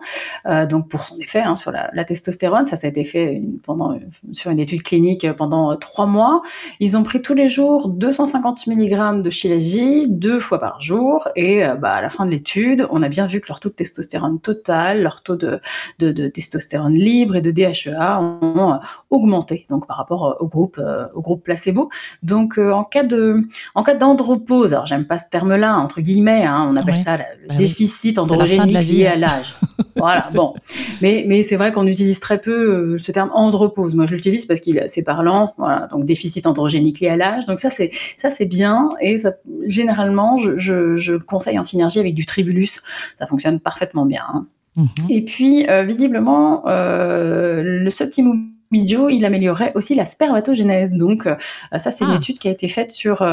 donc 0.69 0.87
pour 0.87 1.01
son 1.01 1.17
effet 1.19 1.39
hein, 1.39 1.55
sur 1.55 1.71
la, 1.71 2.03
testostérone, 2.03 2.65
ça, 2.65 2.75
ça 2.75 2.85
a 2.87 2.89
été 2.91 3.03
fait 3.03 3.41
pendant 3.63 3.99
sur 4.31 4.51
une 4.51 4.59
étude 4.59 4.83
clinique 4.83 5.29
pendant 5.33 5.75
trois 5.77 6.05
mois. 6.05 6.43
Ils 6.79 6.95
ont 6.95 7.03
pris 7.03 7.23
tous 7.23 7.33
les 7.33 7.47
jours 7.47 7.89
250 7.89 8.67
mg 8.67 9.23
de 9.23 9.29
shilajit 9.31 10.07
deux 10.07 10.39
fois 10.39 10.59
par 10.59 10.79
jour, 10.79 11.27
et 11.35 11.63
bah, 11.79 11.93
à 11.93 12.01
la 12.03 12.09
fin 12.09 12.25
de 12.25 12.31
l'étude, 12.31 12.87
on 12.91 13.01
a 13.01 13.09
bien 13.09 13.25
vu 13.25 13.41
que 13.41 13.47
leur 13.49 13.59
taux 13.59 13.69
de 13.69 13.73
testostérone 13.73 14.39
total, 14.39 15.01
leur 15.01 15.23
taux 15.23 15.35
de, 15.35 15.59
de, 15.97 16.11
de 16.11 16.27
testostérone 16.27 16.93
libre 16.93 17.35
et 17.35 17.41
de 17.41 17.51
DHEA 17.51 18.21
ont 18.21 18.79
augmenté. 19.09 19.65
Donc 19.69 19.87
par 19.87 19.97
rapport 19.97 20.37
au 20.39 20.47
groupe 20.47 20.66
euh, 20.77 21.07
au 21.13 21.21
groupe 21.21 21.43
placebo. 21.43 21.89
Donc 22.23 22.57
euh, 22.57 22.71
en 22.71 22.83
cas 22.83 23.03
de 23.03 23.43
en 23.75 23.83
cas 23.83 23.95
d'andropause, 23.95 24.73
alors 24.73 24.85
j'aime 24.85 25.05
pas 25.05 25.17
ce 25.17 25.29
terme-là 25.29 25.77
entre 25.77 26.01
guillemets, 26.01 26.45
hein, 26.45 26.67
on 26.69 26.75
appelle 26.75 26.95
ça 26.95 27.17
le 27.17 27.23
bah 27.49 27.55
déficit 27.55 28.19
androgénique 28.19 28.77
lié 28.77 29.07
à 29.07 29.15
l'âge. 29.15 29.55
voilà, 29.95 30.29
bon. 30.33 30.53
Mais, 31.01 31.25
mais 31.27 31.43
c'est 31.43 31.55
vrai 31.55 31.71
qu'on 31.71 31.87
utilise 31.87 32.19
très 32.19 32.39
peu 32.39 32.51
euh, 32.51 32.97
ce 32.97 33.11
terme 33.11 33.29
andropause. 33.33 33.95
Moi, 33.95 34.05
je 34.05 34.15
l'utilise 34.15 34.45
parce 34.45 34.59
qu'il 34.59 34.77
est 34.77 34.83
assez 34.83 35.03
parlant. 35.03 35.53
Voilà, 35.57 35.87
donc 35.91 36.05
déficit 36.05 36.47
androgénique 36.47 36.99
lié 36.99 37.09
à 37.09 37.17
l'âge. 37.17 37.45
Donc 37.45 37.59
ça, 37.59 37.69
c'est 37.69 37.91
ça, 38.17 38.31
c'est 38.31 38.45
bien. 38.45 38.89
Et 39.01 39.17
ça, 39.17 39.33
généralement, 39.65 40.37
je, 40.37 40.57
je, 40.57 40.97
je, 40.97 41.13
conseille 41.15 41.57
en 41.59 41.63
synergie 41.63 41.99
avec 41.99 42.13
du 42.13 42.25
tribulus. 42.25 42.81
Ça 43.17 43.25
fonctionne 43.25 43.59
parfaitement 43.59 44.05
bien. 44.05 44.23
Hein. 44.33 44.45
Mhm. 44.77 44.87
Et 45.09 45.23
puis, 45.23 45.67
visiblement, 45.85 46.63
euh, 46.67 47.61
le 47.63 47.89
subtimum 47.89 48.56
Midio, 48.71 49.09
il 49.09 49.25
améliorait 49.25 49.71
aussi 49.75 49.95
la 49.95 50.05
spermatogénèse. 50.05 50.93
Donc, 50.93 51.25
euh, 51.25 51.35
ça, 51.77 51.91
c'est 51.91 52.03
une 52.03 52.11
ah. 52.11 52.17
étude 52.17 52.37
qui 52.37 52.47
a 52.47 52.51
été 52.51 52.67
faite 52.67 52.91
sur 52.91 53.23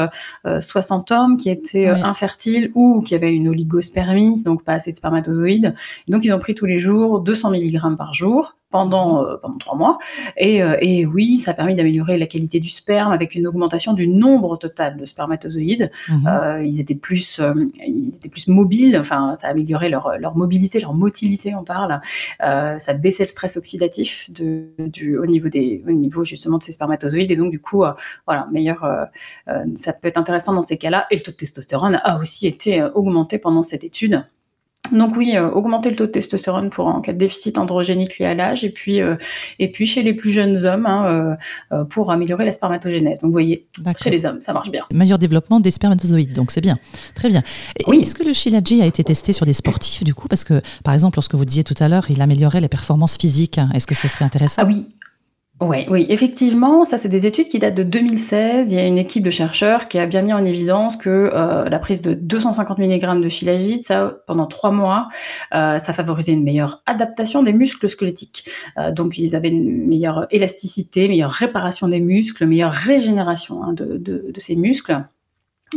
60 0.45 1.11
euh, 1.11 1.15
euh, 1.15 1.17
hommes 1.17 1.37
qui 1.37 1.49
étaient 1.49 1.87
infertiles 1.87 2.71
ou 2.75 3.01
qui 3.01 3.15
avaient 3.15 3.33
une 3.33 3.47
oligospermie, 3.49 4.43
donc 4.43 4.63
pas 4.63 4.73
assez 4.73 4.91
de 4.91 4.95
spermatozoïdes. 4.95 5.75
Donc, 6.07 6.23
ils 6.23 6.33
ont 6.33 6.39
pris 6.39 6.55
tous 6.55 6.65
les 6.65 6.79
jours 6.79 7.19
200 7.19 7.51
mg 7.51 7.95
par 7.97 8.13
jour 8.13 8.55
pendant, 8.75 9.23
euh, 9.23 9.37
pendant 9.41 9.57
trois 9.57 9.77
mois. 9.77 9.97
Et, 10.35 10.61
euh, 10.61 10.75
et, 10.81 11.05
oui, 11.05 11.37
ça 11.37 11.51
a 11.51 11.53
permis 11.53 11.75
d'améliorer 11.75 12.17
la 12.17 12.25
qualité 12.25 12.59
du 12.59 12.67
sperme 12.67 13.13
avec 13.13 13.33
une 13.33 13.47
augmentation 13.47 13.93
du 13.93 14.05
nombre 14.05 14.57
total 14.57 14.97
de 14.97 15.05
spermatozoïdes. 15.05 15.91
Mhm. 16.09 16.27
Euh, 16.27 16.61
ils, 16.61 16.81
étaient 16.81 16.93
plus, 17.07 17.39
ils 17.87 18.13
étaient 18.17 18.27
plus 18.27 18.49
mobiles, 18.49 18.97
enfin, 18.99 19.33
ça 19.35 19.47
a 19.47 19.51
amélioré 19.51 19.87
leur, 19.87 20.17
leur 20.19 20.35
mobilité, 20.35 20.81
leur 20.81 20.93
motilité, 20.93 21.55
on 21.55 21.63
parle. 21.63 22.01
ça 22.41 22.93
baissait 22.93 23.23
le 23.23 23.29
stress 23.29 23.55
oxydatif 23.55 24.29
de, 24.33 24.65
du, 24.79 25.17
au, 25.17 25.25
niveau 25.25 25.47
des, 25.47 25.81
au 25.87 25.91
niveau 25.91 26.25
justement 26.25 26.57
de 26.57 26.63
ces 26.63 26.73
spermatozoïdes. 26.73 27.31
Et 27.31 27.37
donc, 27.37 27.51
du 27.51 27.61
coup, 27.61 27.83
voilà, 28.27 28.49
meilleur, 28.51 28.85
ça 29.75 29.93
peut 29.93 30.09
être 30.09 30.17
intéressant 30.17 30.53
dans 30.53 30.63
ces 30.63 30.77
cas-là. 30.77 31.07
Et 31.11 31.15
le 31.15 31.21
taux 31.21 31.31
de 31.31 31.37
testostérone 31.37 32.01
a 32.03 32.19
aussi 32.19 32.45
été 32.45 32.83
augmenté 32.93 33.37
pendant 33.37 33.61
cette 33.61 33.85
étude. 33.85 34.25
Donc 34.91 35.15
oui, 35.17 35.33
euh, 35.35 35.49
augmenter 35.49 35.89
le 35.89 35.95
taux 35.95 36.05
de 36.05 36.11
testostérone 36.11 36.69
pour 36.69 36.87
en 36.87 37.01
cas 37.01 37.13
de 37.13 37.17
déficit 37.17 37.57
androgénique 37.57 38.19
lié 38.19 38.25
à 38.25 38.33
l'âge, 38.33 38.63
et 38.63 38.69
puis 38.69 39.01
euh, 39.01 39.15
et 39.59 39.71
puis 39.71 39.85
chez 39.85 40.03
les 40.03 40.13
plus 40.13 40.31
jeunes 40.31 40.65
hommes 40.65 40.85
hein, 40.85 41.37
euh, 41.71 41.83
pour 41.85 42.11
améliorer 42.11 42.45
la 42.45 42.51
spermatogénèse. 42.51 43.19
Donc 43.19 43.29
vous 43.29 43.31
voyez, 43.31 43.67
chez 44.01 44.09
les 44.09 44.25
hommes, 44.25 44.41
ça 44.41 44.53
marche 44.53 44.71
bien. 44.71 44.83
Meilleur 44.91 45.17
développement 45.17 45.59
des 45.59 45.71
spermatozoïdes, 45.71 46.33
donc 46.33 46.51
c'est 46.51 46.61
bien, 46.61 46.77
très 47.13 47.29
bien. 47.29 47.41
Oui. 47.87 48.01
Est-ce 48.01 48.15
que 48.15 48.23
le 48.23 48.33
Shilajit 48.33 48.81
a 48.81 48.85
été 48.85 49.03
testé 49.03 49.33
sur 49.33 49.45
des 49.45 49.53
sportifs 49.53 50.03
du 50.03 50.13
coup? 50.13 50.27
Parce 50.27 50.43
que 50.43 50.61
par 50.83 50.93
exemple, 50.93 51.17
lorsque 51.17 51.35
vous 51.35 51.45
disiez 51.45 51.63
tout 51.63 51.75
à 51.79 51.87
l'heure, 51.87 52.05
il 52.09 52.21
améliorait 52.21 52.61
les 52.61 52.69
performances 52.69 53.17
physiques. 53.17 53.59
Est-ce 53.73 53.87
que 53.87 53.95
ce 53.95 54.07
serait 54.07 54.25
intéressant? 54.25 54.61
Ah 54.63 54.65
oui, 54.65 54.87
oui, 55.61 55.85
oui, 55.89 56.05
effectivement, 56.09 56.83
ça 56.83 56.97
c'est 56.97 57.07
des 57.07 57.25
études 57.25 57.47
qui 57.47 57.59
datent 57.59 57.75
de 57.75 57.83
2016. 57.83 58.73
Il 58.73 58.75
y 58.75 58.81
a 58.81 58.85
une 58.85 58.97
équipe 58.97 59.23
de 59.23 59.29
chercheurs 59.29 59.87
qui 59.87 59.97
a 59.97 60.05
bien 60.05 60.21
mis 60.21 60.33
en 60.33 60.43
évidence 60.43 60.97
que 60.97 61.09
euh, 61.33 61.63
la 61.63 61.79
prise 61.79 62.01
de 62.01 62.13
250 62.13 62.77
mg 62.77 63.21
de 63.21 63.29
shilajit, 63.29 63.81
ça 63.81 64.17
pendant 64.27 64.47
trois 64.47 64.71
mois, 64.71 65.07
euh, 65.53 65.79
ça 65.79 65.93
favorisait 65.93 66.33
une 66.33 66.43
meilleure 66.43 66.83
adaptation 66.85 67.41
des 67.41 67.53
muscles 67.53 67.87
squelettiques. 67.87 68.49
Euh, 68.77 68.91
donc 68.91 69.17
ils 69.17 69.33
avaient 69.33 69.47
une 69.47 69.87
meilleure 69.87 70.27
élasticité, 70.29 71.07
meilleure 71.07 71.31
réparation 71.31 71.87
des 71.87 72.01
muscles, 72.01 72.45
meilleure 72.45 72.73
régénération 72.73 73.63
hein, 73.63 73.71
de, 73.73 74.33
ces 74.37 74.57
muscles. 74.57 75.03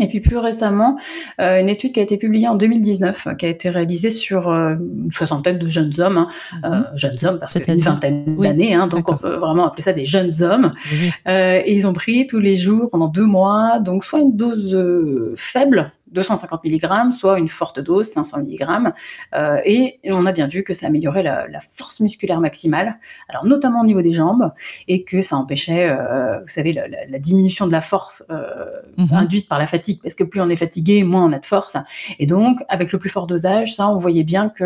Et 0.01 0.09
puis 0.09 0.21
plus 0.21 0.39
récemment, 0.39 0.99
euh, 1.41 1.61
une 1.61 1.69
étude 1.69 1.93
qui 1.93 2.01
a 2.01 2.03
été 2.03 2.17
publiée 2.17 2.49
en 2.49 2.55
2019, 2.55 3.29
qui 3.39 3.47
a 3.47 3.49
été 3.49 3.71
réalisée 3.71 4.11
sur 4.11 4.49
euh, 4.49 4.75
une 5.05 5.11
soixantaine 5.11 5.59
de 5.59 5.67
jeunes 5.67 5.93
hommes, 5.99 6.19
hein. 6.19 6.29
euh, 6.65 6.69
Mhm. 6.69 6.85
jeunes 6.95 7.17
hommes 7.25 7.39
parce 7.39 7.53
C'est-à-dire 7.53 7.75
qu'une 7.75 7.83
vingtaine 7.83 8.35
Oui, 8.37 8.47
d'années, 8.49 8.75
hein, 8.75 8.87
donc 8.87 9.11
on 9.11 9.17
peut 9.17 9.37
vraiment 9.37 9.67
appeler 9.67 9.83
ça 9.83 9.93
des 9.93 10.05
jeunes 10.05 10.31
hommes. 10.43 10.73
Oui. 10.93 11.11
Euh, 11.29 11.61
et 11.65 11.75
ils 11.75 11.87
ont 11.87 11.93
pris 11.93 12.27
tous 12.27 12.39
les 12.41 12.57
jours 12.57 12.91
pendant 12.91 13.09
deux 13.09 13.27
mois, 13.27 13.79
donc 13.81 14.05
soit 14.05 14.21
une 14.21 14.37
dose 14.37 14.75
euh, 14.75 15.35
faible, 15.37 15.93
250 16.13 16.65
mg, 16.65 17.13
soit 17.13 17.39
une 17.39 17.49
forte 17.49 17.81
dose, 17.81 18.07
500 18.09 18.39
mg. 18.43 18.93
Euh, 19.35 19.59
et 19.65 20.01
on 20.07 20.27
a 20.27 20.33
bien 20.33 20.47
vu 20.47 20.63
que 20.65 20.75
ça 20.75 20.87
améliorait 20.87 21.23
la, 21.23 21.47
la 21.49 21.61
force 21.61 22.01
musculaire 22.01 22.41
maximale, 22.41 22.99
alors 23.29 23.45
notamment 23.45 23.81
au 23.83 23.85
niveau 23.87 24.03
des 24.03 24.13
jambes, 24.13 24.53
et 24.89 25.05
que 25.05 25.21
ça 25.21 25.37
empêchait, 25.37 25.89
euh, 25.91 26.41
vous 26.41 26.49
savez, 26.49 26.73
la, 26.73 26.89
la- 26.89 27.07
la 27.07 27.19
diminution 27.19 27.67
de 27.67 27.73
la 27.73 27.81
force 27.81 28.25
euh, 28.31 28.65
Mhm. 28.97 29.09
induite 29.13 29.49
par 29.49 29.59
la 29.59 29.67
fatigue, 29.67 30.01
parce 30.03 30.15
que 30.15 30.25
plus 30.25 30.41
on 30.41 30.49
est 30.49 30.57
fatigué, 30.57 31.05
moins 31.05 31.25
on 31.25 31.33
a 31.33 31.39
de 31.39 31.47
force. 31.47 31.77
Et 32.19 32.27
donc, 32.27 32.65
avec 32.69 32.93
le 32.93 32.99
plus 32.99 33.11
fort 33.11 33.27
dosage, 33.27 33.75
ça, 33.77 33.89
on 33.89 33.99
voyait 33.99 34.25
bien 34.25 34.49
que 34.49 34.65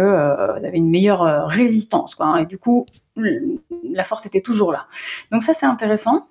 vous 0.58 0.64
avez 0.64 0.78
une 0.78 0.90
meilleure 0.90 1.46
résistance, 1.48 2.14
quoi. 2.14 2.26
hein. 2.26 2.36
et 2.38 2.46
du 2.46 2.58
coup, 2.58 2.86
la 3.92 4.04
force 4.04 4.24
était 4.26 4.40
toujours 4.40 4.72
là. 4.72 4.86
Donc 5.30 5.42
ça, 5.42 5.54
c'est 5.54 5.66
intéressant. 5.66 6.26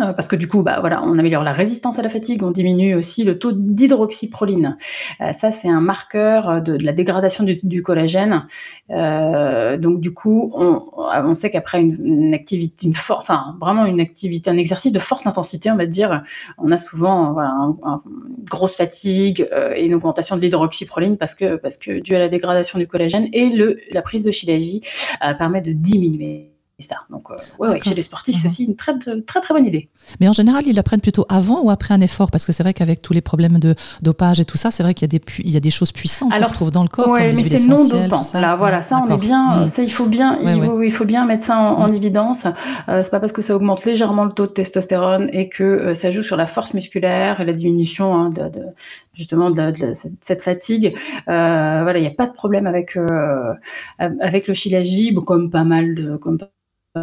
Euh, 0.00 0.12
Parce 0.12 0.28
que 0.28 0.36
du 0.36 0.48
coup, 0.48 0.62
bah, 0.62 0.78
voilà, 0.80 1.02
on 1.04 1.18
améliore 1.18 1.42
la 1.42 1.52
résistance 1.52 1.98
à 1.98 2.02
la 2.02 2.08
fatigue, 2.08 2.42
on 2.42 2.50
diminue 2.50 2.94
aussi 2.94 3.24
le 3.24 3.38
taux 3.38 3.52
d'hydroxyproline. 3.52 4.76
Euh, 5.20 5.32
ça, 5.32 5.52
c'est 5.52 5.68
un 5.68 5.80
marqueur 5.80 6.48
euh, 6.48 6.60
de, 6.60 6.76
de 6.76 6.84
la 6.84 6.92
dégradation 6.92 7.44
du, 7.44 7.58
du 7.62 7.82
collagène. 7.82 8.46
Euh, 8.90 9.76
donc 9.76 10.00
du 10.00 10.12
coup, 10.12 10.52
on, 10.54 10.82
on 10.96 11.34
sait 11.34 11.50
qu'après 11.50 11.80
une, 11.82 11.96
une 12.04 12.34
activité, 12.34 12.86
une 12.86 12.94
for- 12.94 13.18
enfin 13.20 13.56
vraiment 13.60 13.84
une 13.86 14.00
activité, 14.00 14.50
un 14.50 14.56
exercice 14.56 14.92
de 14.92 14.98
forte 14.98 15.26
intensité, 15.26 15.70
on 15.70 15.76
va 15.76 15.86
dire, 15.86 16.22
on 16.58 16.70
a 16.72 16.78
souvent 16.78 17.32
voilà, 17.32 17.50
un- 17.50 17.76
un- 17.82 18.00
une 18.06 18.44
grosse 18.48 18.76
fatigue 18.76 19.48
euh, 19.52 19.72
et 19.74 19.86
une 19.86 19.94
augmentation 19.94 20.36
de 20.36 20.40
l'hydroxyproline 20.40 21.16
parce 21.18 21.34
que 21.34 21.56
parce 21.56 21.76
que 21.76 22.00
dû 22.00 22.14
à 22.14 22.18
la 22.18 22.28
dégradation 22.28 22.78
du 22.78 22.86
collagène 22.86 23.28
et 23.32 23.48
le 23.50 23.78
la 23.92 24.02
prise 24.02 24.22
de 24.24 24.30
Shilajit 24.30 24.82
euh, 25.24 25.34
permet 25.34 25.60
de 25.62 25.72
diminuer 25.72 26.52
ça. 26.82 26.96
Donc 27.10 27.30
euh, 27.30 27.34
ouais, 27.58 27.68
ouais, 27.68 27.74
D'accord. 27.74 27.84
chez 27.90 27.94
les 27.94 28.02
sportifs, 28.02 28.36
Mhm. 28.36 28.40
c'est 28.42 28.48
aussi 28.48 28.64
une 28.66 28.76
très 28.76 28.92
très 28.98 29.40
très 29.40 29.54
bonne 29.54 29.64
idée. 29.64 29.88
Mais 30.20 30.28
en 30.28 30.32
général, 30.34 30.64
ils 30.66 30.74
la 30.74 30.82
prennent 30.82 31.00
plutôt 31.00 31.24
avant 31.30 31.62
ou 31.62 31.70
après 31.70 31.94
un 31.94 32.00
effort? 32.02 32.30
Parce 32.30 32.44
que 32.44 32.52
c'est 32.52 32.62
vrai 32.62 32.74
qu'avec 32.74 33.00
tous 33.00 33.12
les 33.14 33.22
problèmes 33.22 33.58
de 33.58 33.74
dopage 34.02 34.40
et 34.40 34.44
tout 34.44 34.58
ça, 34.58 34.70
c'est 34.70 34.82
vrai 34.82 34.92
qu'il 34.92 35.04
y, 35.04 35.08
a 35.08 35.08
des 35.08 35.18
pu- 35.18 35.42
il 35.42 35.50
y 35.50 35.56
a 35.56 35.60
des 35.60 35.70
choses 35.70 35.90
puissantes 35.92 36.32
qu'on 36.32 36.44
retrouve 36.44 36.70
dans 36.70 36.82
le 36.82 36.88
corps. 36.88 37.08
Ouais, 37.10 37.30
comme 37.30 37.42
les 37.42 37.50
mais 37.50 37.58
c'est 37.58 37.66
non 37.68 37.88
dopant. 37.88 38.20
Là, 38.34 38.56
voilà, 38.56 38.82
ça, 38.82 39.02
on 39.06 39.12
est 39.14 39.18
bien. 39.18 39.62
Mm. 39.62 39.66
Ça, 39.66 39.82
il 39.82 39.90
faut 39.90 40.06
bien, 40.06 40.38
il, 40.42 40.84
il 40.84 40.92
faut 40.92 41.06
bien 41.06 41.24
mettre 41.24 41.44
ça 41.46 41.58
en, 41.58 41.80
en 41.80 41.92
évidence. 41.92 42.46
Euh, 42.88 43.02
c'est 43.02 43.10
pas 43.10 43.20
parce 43.20 43.32
que 43.32 43.40
ça 43.42 43.56
augmente 43.56 43.84
légèrement 43.86 44.24
le 44.24 44.32
taux 44.32 44.46
de 44.46 44.52
testostérone 44.52 45.28
et 45.32 45.48
que 45.48 45.62
euh, 45.64 45.94
ça 45.94 46.10
joue 46.12 46.22
sur 46.22 46.36
la 46.36 46.46
force 46.46 46.74
musculaire 46.74 47.40
et 47.40 47.44
la 47.46 47.52
diminution 47.54 48.14
hein, 48.14 48.28
de, 48.30 48.48
de- 48.50 48.66
justement 49.14 49.50
de, 49.50 49.72
cette, 50.20 50.42
fatigue. 50.42 50.94
Euh, 51.28 51.80
voilà, 51.82 51.98
il 51.98 52.02
n'y 52.02 52.06
a 52.08 52.10
pas 52.14 52.26
de 52.26 52.32
problème 52.32 52.66
avec 52.66 52.96
euh, 52.98 53.54
avec 53.98 54.46
le 54.46 54.52
Shilajit, 54.54 55.12
bon, 55.12 55.22
comme 55.22 55.50
pas 55.50 55.64
mal 55.64 55.94
de 55.94 56.16
comme 56.16 56.36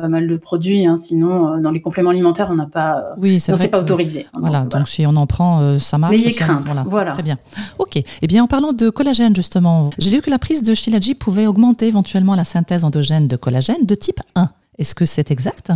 pas 0.01 0.07
mal 0.09 0.27
de 0.27 0.37
produits. 0.37 0.85
hein, 0.85 0.97
sinon, 0.97 1.53
euh, 1.53 1.61
dans 1.61 1.71
les 1.71 1.81
compléments 1.81 2.09
alimentaires, 2.09 2.47
on 2.51 2.55
n'a 2.55 2.65
pas, 2.65 3.05
Oui, 3.17 3.39
c'est 3.39 3.67
pas 3.69 3.79
autorisé. 3.81 4.25
Voilà, 4.33 4.61
Donc, 4.61 4.71
donc 4.71 4.87
si 4.87 5.05
on 5.05 5.15
en 5.15 5.27
prend, 5.27 5.61
euh, 5.61 5.77
ça 5.79 5.97
marche. 5.97 6.15
N'ayez 6.15 6.29
on- 6.33 6.43
crainte, 6.45 6.67
voilà. 6.85 7.11
Très 7.11 7.23
bien. 7.23 7.37
Ok. 7.79 8.01
Eh 8.21 8.27
bien, 8.27 8.43
en 8.43 8.47
parlant 8.47 8.73
de 8.73 8.89
collagène, 8.89 9.35
justement, 9.35 9.89
j'ai 9.99 10.09
lu 10.09 10.21
que 10.21 10.29
la 10.29 10.39
prise 10.39 10.63
de 10.63 10.73
Shilajit 10.73 11.15
pouvait 11.15 11.45
augmenter 11.47 11.87
éventuellement 11.87 12.35
la 12.35 12.43
synthèse 12.43 12.83
endogène 12.83 13.27
de 13.27 13.35
collagène 13.35 13.85
de 13.85 13.95
type 13.95 14.19
1. 14.35 14.49
Est-ce 14.79 14.95
que 14.95 15.05
c'est 15.05 15.29
exact? 15.29 15.71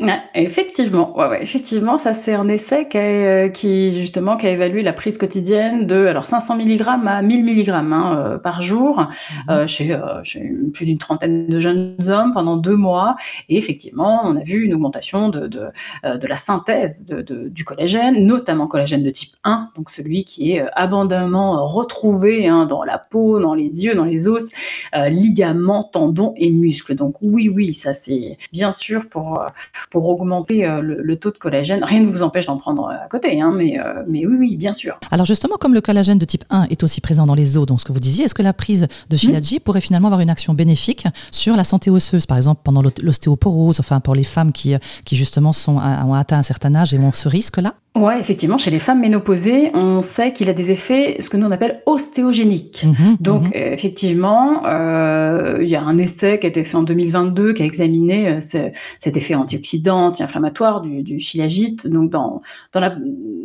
Ouais, 0.00 0.20
effectivement, 0.34 1.16
ouais, 1.16 1.28
ouais, 1.28 1.42
effectivement, 1.44 1.96
ça 1.96 2.12
c'est 2.12 2.32
un 2.34 2.48
essai 2.48 2.88
qui, 2.88 2.98
a, 2.98 3.00
euh, 3.44 3.48
qui 3.50 3.92
justement 3.92 4.36
qui 4.36 4.46
a 4.48 4.50
évalué 4.50 4.82
la 4.82 4.92
prise 4.92 5.16
quotidienne 5.16 5.86
de 5.86 6.06
alors 6.06 6.26
500 6.26 6.56
mg 6.56 7.06
à 7.06 7.22
1000 7.22 7.44
mg 7.44 7.68
hein, 7.68 8.16
euh, 8.16 8.38
par 8.38 8.62
jour 8.62 9.06
euh, 9.48 9.64
chez, 9.68 9.92
euh, 9.92 10.00
chez 10.24 10.50
plus 10.74 10.86
d'une 10.86 10.98
trentaine 10.98 11.46
de 11.46 11.60
jeunes 11.60 11.96
hommes 12.08 12.32
pendant 12.32 12.56
deux 12.56 12.74
mois. 12.74 13.14
Et 13.48 13.56
effectivement, 13.58 14.22
on 14.24 14.34
a 14.36 14.40
vu 14.42 14.64
une 14.64 14.74
augmentation 14.74 15.28
de, 15.28 15.46
de, 15.46 15.66
de 16.04 16.26
la 16.26 16.36
synthèse 16.36 17.06
de, 17.06 17.22
de- 17.22 17.48
du 17.48 17.64
collagène, 17.64 18.26
notamment 18.26 18.66
collagène 18.66 19.04
de 19.04 19.10
type 19.10 19.36
1, 19.44 19.68
donc 19.76 19.88
celui 19.90 20.24
qui 20.24 20.52
est 20.52 20.64
abondamment 20.72 21.64
retrouvé 21.66 22.48
hein, 22.48 22.66
dans 22.66 22.82
la 22.82 22.98
peau, 22.98 23.38
dans 23.38 23.54
les 23.54 23.84
yeux, 23.84 23.94
dans 23.94 24.04
les 24.04 24.26
os, 24.26 24.48
euh, 24.96 25.08
ligaments, 25.08 25.84
tendons 25.84 26.32
et 26.36 26.50
muscles. 26.50 26.96
Donc 26.96 27.16
oui, 27.22 27.48
oui, 27.48 27.72
ça 27.72 27.92
c'est 27.94 28.36
bien 28.52 28.72
sûr 28.72 29.08
pour 29.08 29.46
pour 29.90 30.06
augmenter 30.08 30.66
euh, 30.66 30.80
le, 30.80 31.02
le 31.02 31.16
taux 31.16 31.30
de 31.30 31.38
collagène. 31.38 31.84
Rien 31.84 32.00
ne 32.00 32.06
vous 32.06 32.22
empêche 32.22 32.46
d'en 32.46 32.56
prendre 32.56 32.86
euh, 32.86 33.04
à 33.04 33.08
côté, 33.08 33.40
hein, 33.40 33.52
mais, 33.54 33.78
euh, 33.78 34.02
mais 34.08 34.26
oui, 34.26 34.36
oui, 34.38 34.56
bien 34.56 34.72
sûr. 34.72 34.98
Alors 35.10 35.26
justement, 35.26 35.56
comme 35.58 35.74
le 35.74 35.80
collagène 35.80 36.18
de 36.18 36.24
type 36.24 36.44
1 36.50 36.64
est 36.70 36.82
aussi 36.82 37.00
présent 37.00 37.26
dans 37.26 37.34
les 37.34 37.56
os, 37.56 37.66
donc 37.66 37.80
ce 37.80 37.84
que 37.84 37.92
vous 37.92 38.00
disiez, 38.00 38.24
est-ce 38.24 38.34
que 38.34 38.42
la 38.42 38.52
prise 38.52 38.86
de 39.10 39.16
Shilajit 39.16 39.60
pourrait 39.60 39.80
finalement 39.80 40.08
avoir 40.08 40.20
une 40.20 40.30
action 40.30 40.54
bénéfique 40.54 41.06
sur 41.30 41.56
la 41.56 41.64
santé 41.64 41.90
osseuse, 41.90 42.26
par 42.26 42.36
exemple 42.36 42.60
pendant 42.64 42.82
l'o- 42.82 42.90
l'ostéoporose, 43.02 43.80
enfin 43.80 44.00
pour 44.00 44.14
les 44.14 44.24
femmes 44.24 44.52
qui, 44.52 44.74
qui 45.04 45.16
justement 45.16 45.52
sont, 45.52 45.76
ont 45.76 46.14
atteint 46.14 46.38
un 46.38 46.42
certain 46.42 46.74
âge 46.74 46.94
et 46.94 46.98
ont 46.98 47.12
ce 47.12 47.28
risque-là? 47.28 47.74
Ouais, 47.94 48.18
effectivement, 48.18 48.56
chez 48.56 48.70
les 48.70 48.78
femmes 48.78 49.00
ménopausées, 49.00 49.70
on 49.74 50.00
sait 50.00 50.32
qu'il 50.32 50.48
a 50.48 50.54
des 50.54 50.70
effets, 50.70 51.18
ce 51.20 51.28
que 51.28 51.36
nous 51.36 51.46
on 51.46 51.50
appelle 51.50 51.82
ostéogéniques. 51.84 52.84
Mhm, 52.84 53.16
Donc 53.20 53.42
mhm. 53.42 53.52
euh, 53.54 53.72
effectivement, 53.74 54.64
euh, 54.66 55.58
il 55.60 55.68
y 55.68 55.76
a 55.76 55.82
un 55.82 55.98
essai 55.98 56.38
qui 56.38 56.46
a 56.46 56.48
été 56.48 56.64
fait 56.64 56.76
en 56.78 56.84
2022 56.84 57.52
qui 57.52 57.60
a 57.62 57.66
examiné 57.66 58.28
euh, 58.28 58.40
ce- 58.40 58.70
cet 58.98 59.18
effet 59.18 59.34
antioxydant, 59.34 60.06
anti-inflammatoire 60.06 60.80
du, 60.80 61.02
du 61.02 61.18
Shilajit, 61.20 61.76
donc 61.84 62.08
dans, 62.08 62.40
dans, 62.72 62.80
la, 62.80 62.96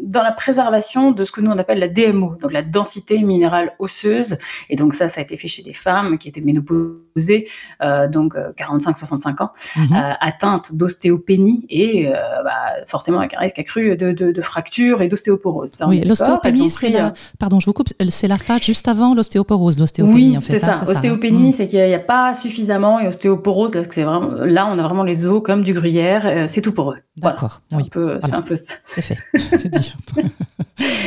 dans 0.03 0.23
la 0.23 0.31
préservation 0.31 1.11
de 1.11 1.25
ce 1.25 1.33
que 1.33 1.41
nous 1.41 1.51
on 1.51 1.57
appelle 1.57 1.79
la 1.79 1.89
DMO, 1.89 2.35
donc 2.41 2.53
la 2.53 2.61
densité 2.61 3.19
minérale 3.23 3.73
osseuse. 3.79 4.37
Et 4.69 4.77
donc 4.77 4.93
ça, 4.93 5.09
ça 5.09 5.19
a 5.19 5.23
été 5.23 5.35
fait 5.35 5.49
chez 5.49 5.61
des 5.61 5.73
femmes 5.73 6.17
qui 6.17 6.29
étaient 6.29 6.39
ménopausées, 6.39 7.49
euh, 7.83 8.07
donc 8.07 8.33
45-65 8.57 9.43
ans, 9.43 9.49
Mhm. 9.75 9.83
euh, 9.93 10.13
atteintes 10.21 10.73
d'ostéopénie 10.73 11.65
et 11.69 12.07
euh, 12.07 12.13
bah, 12.45 12.51
forcément 12.85 13.19
avec 13.19 13.33
un 13.33 13.39
risque 13.39 13.59
accru 13.59 13.97
de, 13.97 14.13
de, 14.13 14.36
de 14.37 14.41
fractures 14.41 15.01
et 15.01 15.07
d'ostéoporose. 15.09 15.83
Oui, 15.87 15.99
l'ostéopénie, 16.01 16.67
ont 16.67 16.69
c'est 16.69 16.89
la, 16.89 17.07
euh, 17.07 17.11
pardon, 17.39 17.59
je 17.59 17.65
vous 17.65 17.73
coupe, 17.73 17.89
c'est 18.09 18.27
la 18.27 18.37
phase 18.37 18.61
juste 18.61 18.87
avant 18.87 19.13
l'ostéoporose, 19.15 19.77
l'ostéopénie 19.77 20.29
oui, 20.31 20.37
en 20.37 20.41
fait. 20.41 20.59
c'est 20.59 20.65
hein, 20.65 20.75
ça. 20.75 20.81
hein. 20.81 20.87
Ostéopénie, 20.87 21.49
Mm. 21.49 21.53
c'est 21.53 21.67
qu'il 21.67 21.79
n'y 21.85 21.93
a, 21.93 21.99
pas 21.99 22.33
suffisamment 22.33 22.99
et 22.99 23.07
ostéoporose, 23.07 23.75
là, 23.75 23.81
c'est 23.89 24.03
vraiment, 24.03 24.29
là, 24.43 24.67
on 24.71 24.77
a 24.79 24.83
vraiment 24.83 25.03
les 25.03 25.27
os 25.27 25.41
comme 25.43 25.63
du 25.63 25.73
gruyère, 25.73 26.25
euh, 26.25 26.45
c'est 26.47 26.61
tout 26.61 26.71
pour 26.71 26.91
eux. 26.91 26.97
D'accord, 27.17 27.61
oui, 27.73 27.89
c'est 28.21 28.33
un 28.33 28.41
peu 28.43 28.55
ça. 28.55 28.73
c'est 28.85 29.01
fait, 29.01 29.17
c'est 29.57 29.69
dit. 29.69 29.93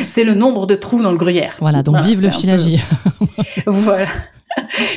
C'est 0.08 0.24
le 0.24 0.34
nombre 0.34 0.66
de 0.66 0.74
trous 0.74 1.00
dans 1.00 1.12
le 1.12 1.16
gruyère. 1.16 1.54
Voilà, 1.60 1.84
donc 1.84 2.00
vive 2.00 2.20
le 2.20 2.28
peu- 2.28 2.34
Shilajit. 2.34 2.80
Voilà. 3.66 4.06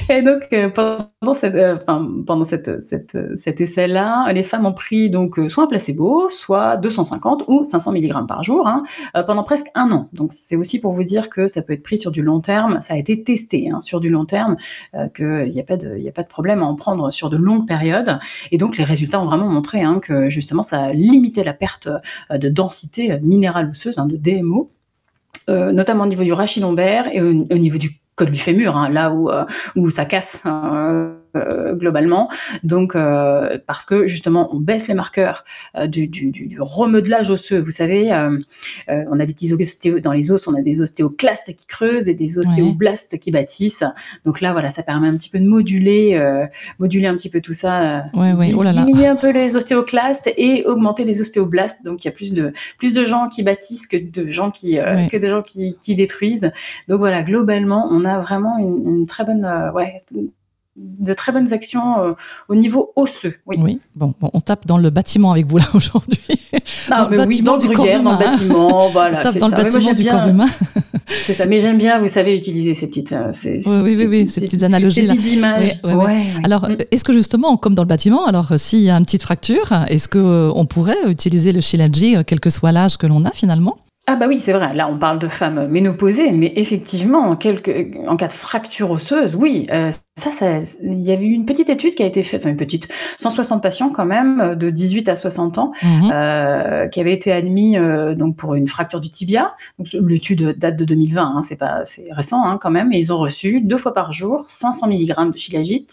Et 0.10 0.22
donc 0.22 0.42
euh, 0.54 0.70
pendant 0.70 1.36
cette, 1.36 1.56
euh, 1.56 1.78
enfin, 1.82 2.08
pendant 2.26 2.46
cette, 2.46 2.82
cette, 2.82 3.18
cet 3.36 3.62
essai-là, 3.62 4.32
les 4.34 4.44
femmes 4.44 4.66
ont 4.66 4.74
pris 4.74 5.10
donc 5.10 5.40
euh, 5.40 5.48
soit 5.48 5.64
un 5.64 5.68
placebo, 5.68 6.30
soit 6.30 6.78
250 6.78 7.46
ou 7.48 7.64
500 7.64 7.94
mg 7.94 8.28
par 8.28 8.44
jour 8.44 8.68
hein, 8.68 8.84
pendant 9.26 9.44
presque 9.44 9.68
un 9.76 9.92
an. 9.92 10.10
Donc 10.14 10.34
c'est 10.34 10.56
aussi 10.56 10.80
pour 10.80 10.92
vous 10.92 11.04
dire 11.04 11.30
que 11.30 11.48
ça 11.48 11.62
peut 11.62 11.74
être 11.74 11.84
pris 11.84 11.98
sur 11.98 12.12
du 12.12 12.22
long 12.22 12.40
terme. 12.40 12.82
Ça 12.82 12.94
a 12.94 12.98
été 12.98 13.24
testé 13.24 13.70
hein, 13.70 13.82
sur 13.82 14.00
du 14.00 14.10
long 14.10 14.26
terme, 14.26 14.58
qu'il 15.16 15.50
n'y 15.50 15.60
a 15.60 15.64
pas 15.64 15.78
de, 15.78 15.98
il 15.98 16.08
a 16.08 16.12
pas 16.12 16.24
de 16.24 16.28
problème 16.28 16.62
à 16.62 16.66
en 16.66 16.76
prendre 16.76 17.12
sur 17.12 17.30
de 17.30 17.38
longues 17.38 17.68
périodes. 17.68 18.20
Et 18.52 18.58
donc 18.58 18.78
les 18.78 18.84
résultats 18.84 19.22
ont 19.22 19.26
vraiment 19.26 19.50
montré 19.50 19.82
hein, 19.82 20.00
que 20.00 20.30
justement 20.30 20.64
ça 20.64 20.82
a 20.84 20.94
limité 20.94 21.44
la 21.44 21.54
perte 21.54 21.90
de 22.32 22.50
densité 22.50 23.20
minérale 23.22 23.70
osseuse, 23.70 23.96
de 23.96 24.18
DMO, 24.18 24.72
notamment 25.48 26.04
au 26.04 26.08
niveau 26.08 26.24
du 26.24 26.34
rachis 26.34 26.60
lombaire 26.60 27.08
et 27.14 27.22
au, 27.22 27.30
au 27.30 27.58
niveau 27.58 27.78
du 27.78 28.03
col 28.16 28.32
du 28.32 28.40
fémur, 28.40 28.78
hein, 28.78 28.90
là 28.90 29.12
où, 29.12 29.30
euh, 29.30 29.46
où 29.76 29.90
ça 29.90 30.06
casse 30.06 30.44
euh, 30.46 31.16
globalement. 31.36 32.30
Donc, 32.64 32.96
euh, 32.96 33.58
parce 33.66 33.86
que 33.86 34.08
justement, 34.08 34.50
on 34.54 34.60
baisse 34.60 34.88
les 34.88 34.94
marqueurs 34.94 35.44
euh, 35.78 35.88
du, 35.88 36.08
du, 36.08 36.32
du, 36.32 36.58
remodelage 36.60 37.30
osseux. 37.30 37.60
Vous 37.60 37.72
savez, 37.72 38.14
euh, 38.14 38.38
euh, 38.90 39.04
on 39.12 39.20
a 39.20 39.26
des 39.26 39.34
petits 39.34 39.54
dans 40.02 40.12
les 40.12 40.32
os, 40.32 40.48
on 40.48 40.56
a 40.56 40.62
des 40.62 40.82
ostéoclastes 40.82 41.56
qui 41.56 41.66
creusent 41.66 42.10
et 42.10 42.14
des 42.14 42.40
ostéoblastes 42.40 43.20
qui 43.20 43.32
bâtissent. 43.32 43.84
Donc 44.26 44.42
là, 44.42 44.52
voilà, 44.54 44.72
ça 44.72 44.84
permet 44.84 45.08
un 45.08 45.18
petit 45.18 45.30
peu 45.30 45.40
de 45.40 45.48
moduler, 45.48 46.16
euh, 46.16 46.46
moduler 46.80 47.08
un 47.08 47.16
petit 47.16 47.30
peu 47.30 47.42
tout 47.42 47.54
ça, 47.54 47.98
euh, 47.98 48.02
Ouais, 48.14 48.34
ouais, 48.34 48.54
oh 48.56 48.64
là 48.64 48.72
là. 48.72 48.84
diminuer 48.84 49.08
un 49.08 49.16
peu 49.16 49.32
les 49.32 49.56
ostéoclastes 49.56 50.32
et 50.38 50.66
augmenter 50.66 51.04
les 51.04 51.22
ostéoblastes. 51.22 51.84
Donc 51.84 52.04
il 52.04 52.08
y 52.08 52.12
a 52.12 52.14
plus 52.14 52.34
de 52.34 52.54
plus 52.78 52.94
de 52.94 53.04
gens 53.04 53.30
qui 53.30 53.44
bâtissent 53.44 53.88
que 53.88 53.98
de 53.98 54.28
gens 54.28 54.52
qui 54.52 54.80
euh, 54.80 55.08
que 55.08 55.18
de 55.18 55.28
gens 55.28 55.42
qui, 55.42 55.78
qui 55.82 55.96
détruisent. 55.96 56.52
Donc 56.88 57.00
voilà, 57.00 57.24
globalement, 57.24 57.88
on 57.92 58.04
a 58.04 58.20
vraiment 58.20 58.58
une, 58.58 58.88
une 58.88 59.06
très 59.06 59.24
bonne, 59.26 59.46
euh, 59.46 59.72
ouais, 59.72 59.98
de 60.76 61.14
très 61.14 61.32
bonnes 61.32 61.54
actions 61.54 62.00
euh, 62.00 62.14
au 62.50 62.56
niveau 62.56 62.92
osseux. 62.96 63.36
Oui. 63.46 63.58
Oui, 63.60 63.80
bon, 63.96 64.14
bon, 64.20 64.32
on 64.34 64.42
tape 64.42 64.66
dans 64.66 64.78
le 64.80 64.90
bâtiment 64.90 65.32
avec 65.32 65.46
vous 65.46 65.58
là 65.60 65.66
aujourd'hui. 65.74 66.20
Dans 66.90 67.08
le 67.10 67.12
oui, 67.12 67.18
bâtiment 67.18 67.52
dans 67.52 67.58
le 67.58 67.62
du 67.62 67.68
corps 67.68 67.76
gruyère, 67.86 68.02
dans 68.04 68.12
le 68.14 68.18
bâtiment, 68.18 68.88
voilà. 68.90 69.20
on 69.20 69.22
tape 69.22 69.38
dans 69.38 69.48
le 69.50 69.56
ça. 69.56 69.64
Bâtiment 69.64 69.94
du 69.94 70.02
bien, 70.02 70.12
corps 70.20 70.28
humain. 70.30 70.48
C'est 71.26 71.34
ça. 71.34 71.46
Mais 71.46 71.60
j'aime 71.60 71.78
bien, 71.78 71.98
vous 72.00 72.08
savez, 72.08 72.36
utiliser 72.36 72.74
ces 72.74 72.88
petites, 72.88 73.12
euh, 73.12 73.28
ces, 73.32 73.60
Oui, 73.68 73.82
oui, 73.84 73.96
oui, 73.98 74.06
oui, 74.08 74.30
ces 74.30 74.42
petites 74.42 74.64
analogies 74.64 75.02
ces 75.02 75.08
là. 75.08 75.14
petites 75.16 75.34
images. 75.34 75.80
Ouais, 75.84 75.94
ouais. 75.94 76.24
Alors, 76.44 76.64
Mm. 76.70 76.78
est-ce 76.92 77.04
que 77.04 77.14
justement, 77.14 77.58
comme 77.58 77.76
dans 77.76 77.84
le 77.84 77.88
bâtiment, 77.88 78.26
alors 78.26 78.52
euh, 78.54 78.58
s'il 78.58 78.80
y 78.82 78.90
a 78.90 78.96
une 78.98 79.04
petite 79.06 79.24
fracture, 79.24 79.72
est-ce 79.90 80.08
que 80.08 80.18
euh, 80.18 80.52
on 80.56 80.66
pourrait 80.66 80.96
utiliser 81.08 81.52
le 81.52 81.62
Shilajit, 81.62 82.16
euh, 82.18 82.24
quel 82.26 82.40
que 82.40 82.50
soit 82.50 82.72
l'âge 82.72 82.98
que 82.98 83.06
l'on 83.06 83.26
a 83.26 83.32
finalement? 83.32 83.78
Ah 84.06 84.18
bah 84.18 84.26
oui, 84.28 84.38
c'est 84.38 84.52
vrai. 84.52 84.74
Là, 84.74 84.90
on 84.92 84.98
parle 84.98 85.18
de 85.18 85.30
femmes 85.30 85.68
ménopausées, 85.70 86.34
mais 86.34 86.52
effectivement, 86.58 87.20
en, 87.20 87.38
quelques, 87.38 87.88
en 88.06 88.18
cas 88.18 88.28
de 88.28 88.34
fracture 88.34 88.92
osseuse, 88.92 89.34
oui, 89.34 89.66
euh, 89.72 89.92
ça, 90.18 90.30
ça, 90.32 90.58
il 90.84 91.00
y 91.00 91.14
avait 91.14 91.26
eu 91.26 91.32
une 91.32 91.46
petite 91.46 91.70
étude 91.70 91.96
qui 91.96 92.04
a 92.04 92.06
été 92.06 92.22
faite, 92.22 92.42
enfin 92.42 92.50
une 92.50 92.58
petite, 92.58 92.90
160 93.18 93.64
patients 93.64 93.90
quand 93.92 94.04
même, 94.06 94.56
de 94.56 94.70
18 94.70 95.08
à 95.08 95.16
60 95.16 95.58
ans, 95.58 95.72
Mhm. 95.84 96.12
euh, 96.14 96.88
qui 96.90 97.00
avaient 97.00 97.14
été 97.14 97.32
admis 97.32 97.78
euh, 97.78 98.14
donc 98.14 98.36
pour 98.36 98.56
une 98.56 98.68
fracture 98.68 99.00
du 99.00 99.10
tibia. 99.10 99.56
Donc 99.80 99.88
l'étude 99.94 100.58
date 100.60 100.76
de 100.76 100.84
2020, 100.84 101.36
hein, 101.38 101.42
c'est 101.42 101.56
pas, 101.58 101.86
c'est 101.86 102.08
récent 102.12 102.44
hein, 102.44 102.60
quand 102.62 102.72
même, 102.72 102.92
et 102.92 103.00
ils 103.00 103.14
ont 103.14 103.18
reçu 103.18 103.62
deux 103.62 103.78
fois 103.78 103.94
par 103.94 104.12
jour 104.12 104.44
500 104.50 104.88
mg 104.88 105.32
de 105.32 105.38
shilajit 105.38 105.88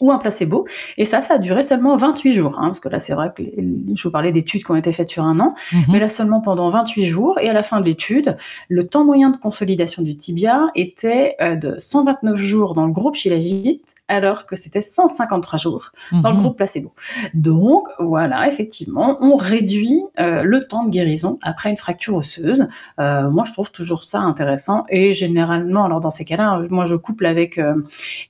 ou 0.00 0.10
un 0.12 0.18
placebo. 0.18 0.66
Et 0.96 1.04
ça, 1.04 1.20
ça 1.20 1.34
a 1.34 1.38
duré 1.38 1.62
seulement 1.62 1.96
28 1.96 2.32
jours. 2.34 2.56
Hein, 2.58 2.66
parce 2.68 2.80
que 2.80 2.88
là, 2.88 2.98
c'est 2.98 3.12
vrai 3.14 3.30
que 3.34 3.42
les- 3.42 3.54
je 3.94 4.02
vous 4.02 4.10
parlais 4.10 4.32
d'études 4.32 4.64
qui 4.64 4.70
ont 4.70 4.76
été 4.76 4.92
faites 4.92 5.08
sur 5.08 5.24
un 5.24 5.38
an, 5.40 5.54
Mhm. 5.72 5.80
mais 5.92 5.98
là 5.98 6.08
seulement 6.08 6.40
pendant 6.40 6.68
28 6.68 7.04
jours. 7.06 7.38
Et 7.40 7.48
à 7.48 7.52
la 7.52 7.62
fin 7.62 7.80
de 7.80 7.84
l'étude, 7.86 8.36
le 8.68 8.86
temps 8.86 9.04
moyen 9.04 9.30
de 9.30 9.36
consolidation 9.36 10.02
du 10.02 10.16
tibia 10.16 10.68
était 10.74 11.36
euh, 11.40 11.56
de 11.56 11.74
129 11.78 12.36
jours 12.36 12.74
dans 12.74 12.86
le 12.86 12.92
groupe 12.92 13.14
Shilajit, 13.14 13.82
alors 14.08 14.46
que 14.46 14.56
c'était 14.56 14.80
153 14.82 15.58
jours 15.58 15.92
dans 16.12 16.30
le 16.30 16.34
Mhm. 16.36 16.40
groupe 16.42 16.56
placebo. 16.56 16.92
Donc 17.34 17.84
voilà, 17.98 18.48
effectivement, 18.48 19.16
on 19.20 19.36
réduit 19.36 20.00
euh, 20.18 20.42
le 20.42 20.66
temps 20.66 20.84
de 20.84 20.90
guérison 20.90 21.38
après 21.42 21.70
une 21.70 21.76
fracture 21.76 22.14
osseuse. 22.16 22.68
Euh, 22.98 23.30
moi, 23.30 23.44
je 23.46 23.52
trouve 23.52 23.70
toujours 23.70 24.04
ça 24.04 24.20
intéressant. 24.20 24.84
Et 24.88 25.12
généralement, 25.12 25.84
alors 25.84 26.00
dans 26.00 26.10
ces 26.10 26.24
cas-là, 26.24 26.62
moi, 26.70 26.84
je 26.86 26.94
couple 26.96 27.26
avec 27.26 27.58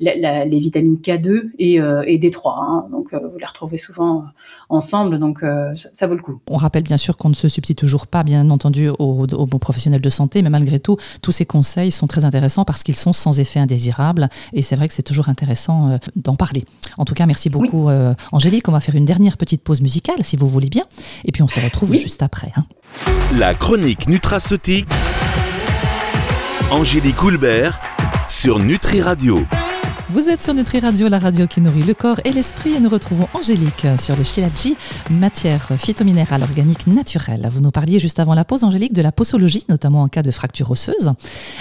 la- 0.00 0.14
la- 0.16 0.44
les 0.44 0.58
vitamines 0.58 0.98
K2 1.00 1.50
et, 1.60 1.80
euh, 1.80 2.02
et 2.06 2.18
D3. 2.18 2.54
hein. 2.58 2.86
donc, 2.90 3.12
euh, 3.12 3.20
vous 3.30 3.38
les 3.38 3.44
retrouvez 3.46 3.76
souvent 3.76 4.18
euh, 4.18 4.22
ensemble, 4.68 5.18
donc 5.18 5.42
euh, 5.44 5.74
ça, 5.76 5.88
ça 5.92 6.06
vaut 6.08 6.14
le 6.14 6.20
coup. 6.22 6.40
On 6.48 6.56
rappelle 6.56 6.82
bien 6.82 6.96
sûr 6.96 7.16
qu'on 7.16 7.28
ne 7.28 7.34
se 7.34 7.48
substitue 7.48 7.76
toujours 7.80 8.06
pas, 8.08 8.22
bien 8.24 8.50
entendu, 8.50 8.88
aux, 8.88 8.94
aux 8.98 9.46
bons 9.46 9.58
professionnels 9.58 10.00
de 10.00 10.08
santé, 10.08 10.42
mais 10.42 10.50
malgré 10.50 10.80
tout, 10.80 10.96
tous 11.22 11.32
ces 11.32 11.46
conseils 11.46 11.90
sont 11.92 12.06
très 12.06 12.24
intéressants 12.24 12.64
parce 12.64 12.82
qu'ils 12.82 12.96
sont 12.96 13.12
sans 13.12 13.38
effet 13.38 13.60
indésirable. 13.60 14.28
Et 14.52 14.62
c'est 14.62 14.74
vrai 14.76 14.88
que 14.88 14.94
c'est 14.94 15.02
toujours 15.02 15.28
intéressant 15.28 15.90
euh, 15.90 15.98
d'en 16.16 16.34
parler. 16.34 16.64
En 16.98 17.04
tout 17.04 17.14
cas, 17.14 17.26
merci 17.26 17.50
beaucoup, 17.50 17.88
euh, 17.90 18.14
Angélique. 18.32 18.68
On 18.68 18.72
va 18.72 18.80
faire 18.80 18.94
une 18.96 19.04
dernière 19.04 19.36
petite 19.36 19.62
pause 19.62 19.80
musicale, 19.82 20.16
si 20.24 20.36
vous 20.36 20.48
voulez 20.48 20.68
bien. 20.70 20.84
Et 21.24 21.32
puis 21.32 21.42
on 21.42 21.48
se 21.48 21.60
retrouve 21.60 21.90
Oui. 21.90 21.98
juste 21.98 22.22
après. 22.22 22.52
hein. 22.56 22.64
La 23.36 23.54
chronique 23.54 24.08
nutraceutique. 24.08 24.88
Angélique 26.70 27.22
Houlbert 27.22 27.80
sur 28.28 28.58
Nutri 28.58 29.02
Radio. 29.02 29.38
Vous 30.12 30.28
êtes 30.28 30.40
sur 30.42 30.54
Nutri 30.54 30.80
Radio, 30.80 31.08
la 31.08 31.20
radio 31.20 31.46
qui 31.46 31.60
nourrit 31.60 31.82
le 31.82 31.94
corps 31.94 32.18
et 32.24 32.32
l'esprit, 32.32 32.74
et 32.74 32.80
nous 32.80 32.88
retrouvons 32.88 33.28
Angélique 33.32 33.86
sur 33.96 34.16
le 34.16 34.24
Shilaji, 34.24 34.74
matière 35.08 35.68
phytominérale 35.78 36.42
organique 36.42 36.88
naturelle. 36.88 37.46
Vous 37.50 37.60
nous 37.60 37.70
parliez 37.70 38.00
juste 38.00 38.18
avant 38.18 38.34
la 38.34 38.44
pause, 38.44 38.64
Angélique, 38.64 38.92
de 38.92 39.02
la 39.02 39.12
posologie, 39.12 39.64
notamment 39.68 40.02
en 40.02 40.08
cas 40.08 40.22
de 40.22 40.32
fracture 40.32 40.68
osseuse. 40.70 41.12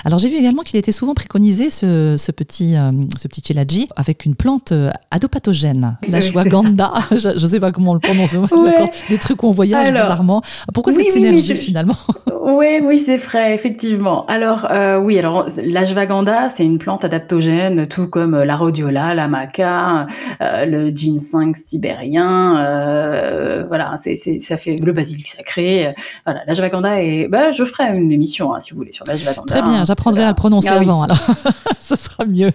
Alors 0.03 0.17
j'ai 0.17 0.29
vu 0.29 0.37
également 0.37 0.63
qu'il 0.63 0.79
était 0.79 0.91
souvent 0.91 1.13
préconisé 1.13 1.69
ce, 1.69 2.15
ce 2.17 2.31
petit, 2.31 2.75
euh, 2.75 2.91
ce 3.17 3.27
petit 3.27 3.43
Shilaji 3.45 3.87
avec 3.95 4.25
une 4.25 4.33
plante 4.33 4.71
euh, 4.71 4.89
adopathogène, 5.11 5.97
la 6.09 6.17
Ashwagandha. 6.17 6.93
Je 7.11 7.29
ne 7.29 7.37
sais 7.47 7.59
pas 7.59 7.71
comment 7.71 7.91
on 7.91 7.95
le 7.95 7.99
prononce, 7.99 8.31
Ouais. 8.33 8.39
encore 8.69 8.89
des 9.09 9.17
trucs 9.19 9.43
où 9.43 9.47
on 9.47 9.51
voyage 9.51 9.87
Alors, 9.87 10.01
bizarrement. 10.01 10.41
Pourquoi 10.73 10.93
oui, 10.93 11.03
cette 11.05 11.13
oui, 11.15 11.21
oui, 11.21 11.27
synergie 11.41 11.53
je- 11.55 11.65
finalement 11.65 11.95
Oui, 12.45 12.79
oui, 12.83 12.97
c'est 12.97 13.17
vrai, 13.17 13.53
effectivement. 13.53 14.25
Alors, 14.25 14.65
euh, 14.71 14.97
oui, 14.97 15.19
alors 15.19 15.45
l'ashwagandha, 15.63 16.49
c'est 16.49 16.65
une 16.65 16.79
plante 16.79 17.05
adaptogène, 17.05 17.85
tout 17.87 18.07
comme 18.07 18.38
euh, 18.39 18.45
la 18.45 18.55
rhodiola, 18.55 19.13
la 19.13 19.27
maca, 19.27 20.07
euh, 20.41 20.65
le 20.65 20.89
ginseng 20.89 21.53
sibérien, 21.55 22.57
euh, 22.57 23.63
voilà, 23.67 23.93
c'est, 23.95 24.15
ça 24.15 24.57
fait 24.57 24.75
le 24.77 24.91
basilic 24.93 25.27
sacré. 25.27 25.87
euh, 25.87 25.91
Voilà, 26.25 26.41
l'ashwagandha 26.47 27.03
est. 27.03 27.27
Bah, 27.27 27.51
je 27.51 27.63
ferai 27.63 27.95
une 27.97 28.11
émission, 28.11 28.53
hein, 28.53 28.59
si 28.59 28.71
vous 28.71 28.77
voulez, 28.77 28.91
sur 28.91 29.05
l'ashwagandha. 29.05 29.45
Très 29.53 29.61
bien, 29.61 29.81
hein, 29.81 29.85
j'apprendrai 29.85 30.23
à 30.23 30.29
le 30.29 30.35
prononcer 30.35 30.69
Ah 30.71 30.77
oui. 30.79 30.85
avant, 30.85 31.03
alors 31.03 31.17
ce 31.79 31.95
sera 31.95 32.25
mieux. 32.25 32.51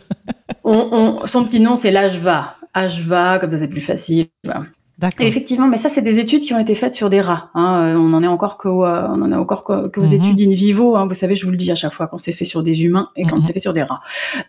On- 0.65 0.89
on- 1.23 1.27
son 1.27 1.45
petit 1.45 1.61
nom, 1.61 1.77
c'est 1.77 1.91
l'ashva. 1.91 2.55
Ashva, 2.73 3.39
comme 3.39 3.51
ça, 3.51 3.59
c'est 3.59 3.69
plus 3.69 3.81
facile. 3.81 4.27
Voilà. 4.45 4.63
D'accord. 4.97 5.27
Et 5.27 5.29
effectivement, 5.29 5.67
mais 5.67 5.77
ça, 5.77 5.89
c'est 5.91 6.03
des 6.03 6.21
études 6.21 6.43
qui 6.43 6.55
ont 6.55 6.59
été 6.61 6.77
faites 6.77 6.93
sur 6.93 7.11
des 7.11 7.21
rats. 7.21 7.51
hein. 7.55 7.95
Euh, 7.95 7.99
On 7.99 8.13
en 8.13 8.23
est 8.23 8.29
encore 8.29 8.59
qu'aux, 8.59 8.85
euh, 8.85 9.09
on 9.11 9.23
en 9.23 9.33
est 9.33 9.37
encore 9.37 9.65
qu'aux 9.65 9.91
Mhm. 10.03 10.13
études 10.13 10.41
in 10.41 10.55
vivo. 10.55 10.95
hein. 10.97 11.07
Vous 11.09 11.15
savez, 11.15 11.35
je 11.35 11.45
vous 11.45 11.51
le 11.51 11.57
dis 11.57 11.71
à 11.73 11.75
chaque 11.75 11.93
fois 11.93 12.07
quand 12.07 12.19
c'est 12.19 12.31
fait 12.33 12.45
sur 12.45 12.63
des 12.63 12.85
humains 12.85 13.09
et 13.17 13.25
quand 13.27 13.37
Mhm. 13.37 13.43
c'est 13.43 13.53
fait 13.53 13.59
sur 13.59 13.73
des 13.73 13.83
rats. 13.83 14.01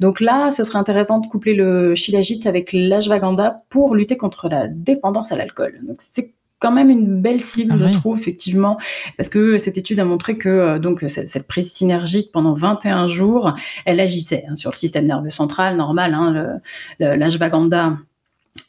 Donc 0.01 0.19
là, 0.19 0.51
ce 0.51 0.63
serait 0.63 0.77
intéressant 0.77 1.19
de 1.19 1.25
coupler 1.25 1.55
le 1.55 1.95
shilajit 1.95 2.41
avec 2.47 2.73
l'ashwagandha 2.73 3.63
pour 3.69 3.95
lutter 3.95 4.17
contre 4.17 4.47
la 4.47 4.67
dépendance 4.67 5.31
à 5.31 5.35
l'alcool. 5.35 5.79
Donc 5.81 5.97
c'est 5.99 6.31
quand 6.59 6.71
même 6.71 6.91
une 6.91 7.19
belle 7.21 7.41
cible, 7.41 7.71
Ah 7.73 7.77
je 7.79 7.85
oui. 7.85 7.91
trouve, 7.93 8.17
effectivement, 8.19 8.77
parce 9.17 9.29
que 9.29 9.57
cette 9.57 9.77
étude 9.79 9.99
a 9.99 10.05
montré 10.05 10.37
que 10.37 10.47
euh, 10.49 10.79
donc 10.79 11.03
cette, 11.07 11.27
cette 11.27 11.47
prise 11.47 11.71
synergique 11.71 12.31
pendant 12.31 12.53
21 12.53 13.07
jours, 13.07 13.53
elle 13.85 13.99
agissait 13.99 14.43
hein, 14.47 14.55
sur 14.55 14.69
le 14.71 14.77
système 14.77 15.05
nerveux 15.07 15.31
central, 15.31 15.75
normal. 15.75 16.13
Hein, 16.13 16.59
l'ashwagandha 16.99 17.97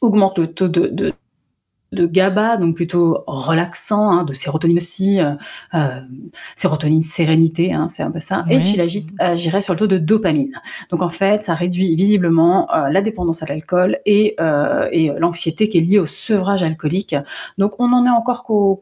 augmente 0.01 0.37
le 0.37 0.47
taux 0.47 0.67
de, 0.67 0.87
de 0.87 1.13
de 1.91 2.05
GABA, 2.05 2.57
donc 2.57 2.75
plutôt 2.75 3.23
relaxant, 3.27 4.11
hein, 4.11 4.23
de 4.23 4.33
sérotonine 4.33 4.77
aussi, 4.77 5.21
euh, 5.21 5.33
euh, 5.73 6.01
sérotonine 6.55 7.01
sérénité, 7.01 7.73
hein, 7.73 7.87
c'est 7.87 8.03
un 8.03 8.11
peu 8.11 8.19
ça, 8.19 8.43
et 8.49 8.55
le 8.55 8.61
shilajit 8.63 9.07
agirait 9.19 9.61
sur 9.61 9.73
le 9.73 9.79
taux 9.79 9.87
de 9.87 9.97
dopamine. 9.97 10.51
Donc 10.91 11.01
en 11.01 11.09
fait, 11.09 11.43
ça 11.43 11.53
réduit 11.53 11.95
visiblement 11.95 12.67
euh, 12.73 12.89
la 12.89 13.01
dépendance 13.01 13.43
à 13.43 13.45
l'alcool 13.45 13.99
et, 14.05 14.35
euh, 14.39 14.87
et 14.91 15.11
l'anxiété 15.17 15.69
qui 15.69 15.77
est 15.77 15.81
liée 15.81 15.99
au 15.99 16.05
sevrage 16.05 16.63
alcoolique. 16.63 17.15
Donc 17.57 17.79
on 17.79 17.91
en 17.93 18.05
est 18.05 18.09
encore 18.09 18.43
qu'aux 18.43 18.79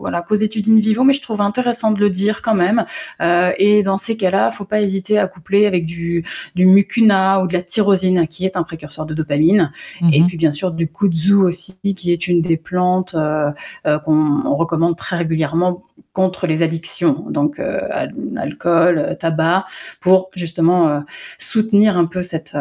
voilà, 0.00 0.24
études 0.40 0.68
in 0.68 0.78
vivo, 0.78 1.04
mais 1.04 1.12
je 1.12 1.22
trouve 1.22 1.40
intéressant 1.40 1.92
de 1.92 2.00
le 2.00 2.10
dire 2.10 2.42
quand 2.42 2.54
même. 2.54 2.84
Euh, 3.20 3.52
et 3.58 3.82
dans 3.82 3.98
ces 3.98 4.16
cas-là, 4.16 4.50
faut 4.50 4.64
pas 4.64 4.80
hésiter 4.80 5.18
à 5.18 5.26
coupler 5.26 5.66
avec 5.66 5.86
du, 5.86 6.24
du 6.54 6.66
mucuna 6.66 7.40
ou 7.42 7.46
de 7.48 7.52
la 7.54 7.62
tyrosine, 7.62 8.26
qui 8.28 8.44
est 8.44 8.56
un 8.56 8.62
précurseur 8.62 9.06
de 9.06 9.14
dopamine. 9.14 9.72
Et 10.12 10.20
Mhm. 10.20 10.26
puis 10.26 10.36
bien 10.36 10.52
sûr 10.52 10.70
du 10.72 10.90
kudzu 10.90 11.34
aussi, 11.34 11.78
qui 11.96 12.12
est 12.12 12.28
une 12.28 12.40
des 12.48 12.56
plantes 12.56 13.14
euh, 13.14 13.50
euh, 13.86 13.98
qu'on 14.00 14.42
on 14.44 14.56
recommande 14.56 14.96
très 14.96 15.16
régulièrement 15.18 15.80
contre 16.12 16.46
les 16.48 16.62
addictions, 16.62 17.24
donc 17.30 17.60
euh, 17.60 17.80
al- 17.92 18.14
alcool, 18.36 19.16
tabac, 19.20 19.66
pour 20.00 20.30
justement 20.34 21.02
soutenir 21.38 21.96
un 21.96 22.06
peu 22.06 22.22
cette... 22.24 22.56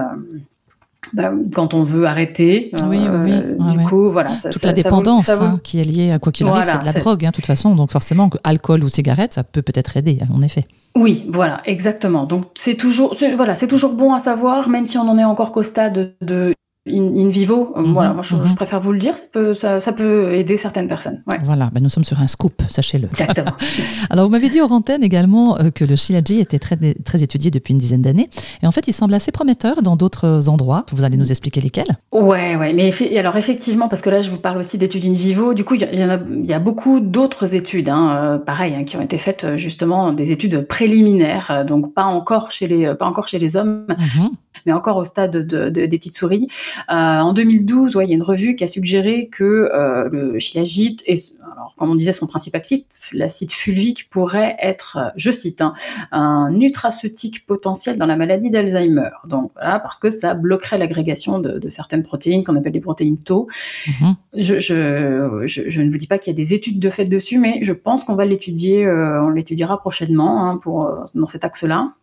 bah, 1.13 1.31
quand 1.55 1.73
on 1.73 1.83
veut 1.83 2.05
arrêter, 2.05 2.71
euh, 2.81 2.85
Oui, 2.87 2.99
oui, 2.99 3.17
oui. 3.23 3.31
Ouais, 3.31 3.71
du 3.71 3.77
ouais. 3.77 3.83
coup, 3.85 4.09
voilà, 4.09 4.35
ça, 4.35 4.49
toute 4.49 4.61
ça- 4.61 4.67
la 4.67 4.73
dépendance 4.73 5.25
ça 5.25 5.37
vaut- 5.37 5.45
hein, 5.45 5.59
qui 5.63 5.79
est 5.79 5.83
liée 5.83 6.11
à 6.11 6.19
quoi 6.19 6.31
qu'il 6.31 6.45
arrive, 6.45 6.63
Voilà, 6.63 6.79
c'est 6.83 6.87
de 6.87 6.93
la 6.93 6.99
drogue, 6.99 7.25
hein, 7.25 7.29
de 7.29 7.35
toute 7.35 7.45
façon. 7.45 7.75
Donc 7.75 7.91
forcément, 7.91 8.29
alcool 8.43 8.83
ou 8.83 8.89
cigarette, 8.89 9.33
ça 9.33 9.43
peut 9.43 9.61
peut-être 9.61 9.95
aider, 9.97 10.19
en 10.33 10.41
effet. 10.41 10.65
Oui, 10.95 11.25
voilà, 11.29 11.61
exactement. 11.65 12.25
Donc 12.25 12.43
c'est 12.55 12.75
toujours, 12.75 13.15
voilà, 13.35 13.55
c'est 13.55 13.67
toujours 13.67 13.93
bon 13.93 14.13
à 14.13 14.19
savoir, 14.19 14.67
même 14.69 14.85
si 14.85 14.97
on 14.97 15.07
en 15.09 15.17
est 15.17 15.23
encore 15.23 15.51
qu'au 15.51 15.63
stade 15.63 16.13
de 16.21 16.53
in, 16.91 17.15
in 17.17 17.29
vivo. 17.29 17.73
Euh, 17.75 17.81
Mhm, 17.81 17.93
voilà, 17.93 18.13
moi 18.13 18.21
je, 18.23 18.35
mhm. 18.35 18.47
je 18.47 18.53
préfère 18.55 18.81
vous 18.81 18.91
le 18.91 18.99
dire, 18.99 19.15
ça 19.15 19.23
peut, 19.31 19.53
ça, 19.53 19.79
ça 19.79 19.93
peut 19.93 20.33
aider 20.33 20.57
certaines 20.57 20.87
personnes. 20.87 21.21
Ouais, 21.27 21.37
Voilà, 21.43 21.69
ben 21.73 21.81
nous 21.81 21.89
sommes 21.89 22.03
sur 22.03 22.19
un 22.19 22.27
scoop, 22.27 22.61
sachez-le. 22.69 23.07
exactement. 23.09 23.51
Alors, 24.09 24.25
vous 24.25 24.31
m'avez 24.31 24.49
dit 24.49 24.61
aux 24.61 24.71
antennes 24.71 25.03
également 25.03 25.57
euh, 25.59 25.69
que 25.71 25.85
le 25.85 25.95
shilaji 25.95 26.39
était 26.39 26.59
très, 26.59 26.77
très 27.05 27.23
étudié 27.23 27.51
depuis 27.51 27.71
une 27.73 27.77
dizaine 27.77 28.01
d'années. 28.01 28.29
Et 28.63 28.67
en 28.67 28.71
fait, 28.71 28.87
il 28.87 28.93
semble 28.93 29.13
assez 29.13 29.31
prometteur 29.31 29.81
dans 29.81 29.95
d'autres 29.95 30.49
endroits. 30.49 30.85
Vous 30.91 31.03
allez 31.03 31.17
nous 31.17 31.29
expliquer 31.31 31.61
lesquels 31.61 31.97
Ouais, 32.11 32.55
ouais, 32.55 32.73
mais 32.73 32.91
alors 33.17 33.35
effectivement, 33.37 33.87
parce 33.87 34.01
que 34.01 34.09
là 34.09 34.21
je 34.21 34.29
vous 34.31 34.37
parle 34.37 34.57
aussi 34.57 34.77
d'études 34.77 35.05
in 35.05 35.13
vivo, 35.13 35.53
du 35.53 35.63
coup 35.63 35.75
il 35.75 35.81
y, 35.81 35.97
y 35.97 36.03
en 36.03 36.09
a, 36.09 36.17
il 36.27 36.45
y 36.45 36.53
a 36.53 36.59
beaucoup 36.59 36.99
d'autres 36.99 37.53
études, 37.55 37.89
hein, 37.89 38.17
euh, 38.17 38.37
pareil, 38.37 38.73
hein, 38.75 38.83
qui 38.83 38.97
ont 38.97 39.01
été 39.01 39.17
faites 39.17 39.55
justement 39.55 40.11
des 40.13 40.31
études 40.31 40.61
préliminaires, 40.67 41.63
donc 41.67 41.93
pas 41.93 42.03
encore 42.05 42.51
chez 42.51 42.67
les, 42.67 42.93
pas 42.95 43.05
encore 43.05 43.27
chez 43.27 43.39
les 43.39 43.55
hommes, 43.55 43.85
Mhm. 43.89 44.29
Mais 44.65 44.73
encore 44.73 44.97
au 44.97 45.05
stade 45.05 45.31
de, 45.31 45.69
de- 45.69 45.85
des 45.85 45.97
petites 45.97 46.15
souris. 46.15 46.47
Euh, 46.89 46.93
en 46.93 47.33
2012, 47.33 47.95
ouais, 47.95 48.05
il 48.05 48.09
y 48.09 48.13
a 48.13 48.15
une 48.15 48.23
revue 48.23 48.55
qui 48.55 48.63
a 48.63 48.67
suggéré 48.67 49.27
que 49.29 49.43
euh, 49.43 50.09
le 50.11 50.39
shilajit, 50.39 50.97
et, 51.05 51.15
alors, 51.55 51.73
comme 51.77 51.89
on 51.91 51.95
disait, 51.95 52.11
son 52.11 52.27
principe 52.27 52.55
actif, 52.55 52.83
l'acide 53.13 53.51
fulvique, 53.51 54.09
pourrait 54.09 54.55
être, 54.61 54.97
euh, 54.97 55.09
je 55.15 55.31
cite, 55.31 55.61
hein, 55.61 55.73
un 56.11 56.49
nutraceutique 56.51 57.45
potentiel 57.45 57.97
dans 57.97 58.05
la 58.05 58.15
maladie 58.15 58.49
d'Alzheimer. 58.49 59.09
Donc 59.27 59.51
voilà, 59.55 59.79
parce 59.79 59.99
que 59.99 60.09
ça 60.09 60.33
bloquerait 60.33 60.77
l'agrégation 60.77 61.39
de, 61.39 61.57
de 61.59 61.69
certaines 61.69 62.03
protéines 62.03 62.43
qu'on 62.43 62.55
appelle 62.55 62.73
les 62.73 62.79
protéines 62.81 63.17
tau. 63.17 63.47
Mhm. 63.87 64.15
Je, 64.35 64.59
je, 64.59 65.41
je, 65.45 65.69
je 65.69 65.81
ne 65.81 65.89
vous 65.89 65.97
dis 65.97 66.07
pas 66.07 66.17
qu'il 66.17 66.31
y 66.31 66.35
a 66.35 66.37
des 66.37 66.53
études 66.53 66.79
de 66.79 66.89
fait 66.89 67.05
dessus, 67.05 67.39
mais 67.39 67.59
je 67.61 67.73
pense 67.73 68.03
qu'on 68.03 68.15
va 68.15 68.25
l'étudier, 68.25 68.85
euh, 68.85 69.23
on 69.23 69.29
l'étudiera 69.29 69.79
prochainement 69.79 70.45
hein, 70.49 70.55
pour, 70.61 71.05
dans 71.15 71.27
cet 71.27 71.43
axe-là. 71.43 71.93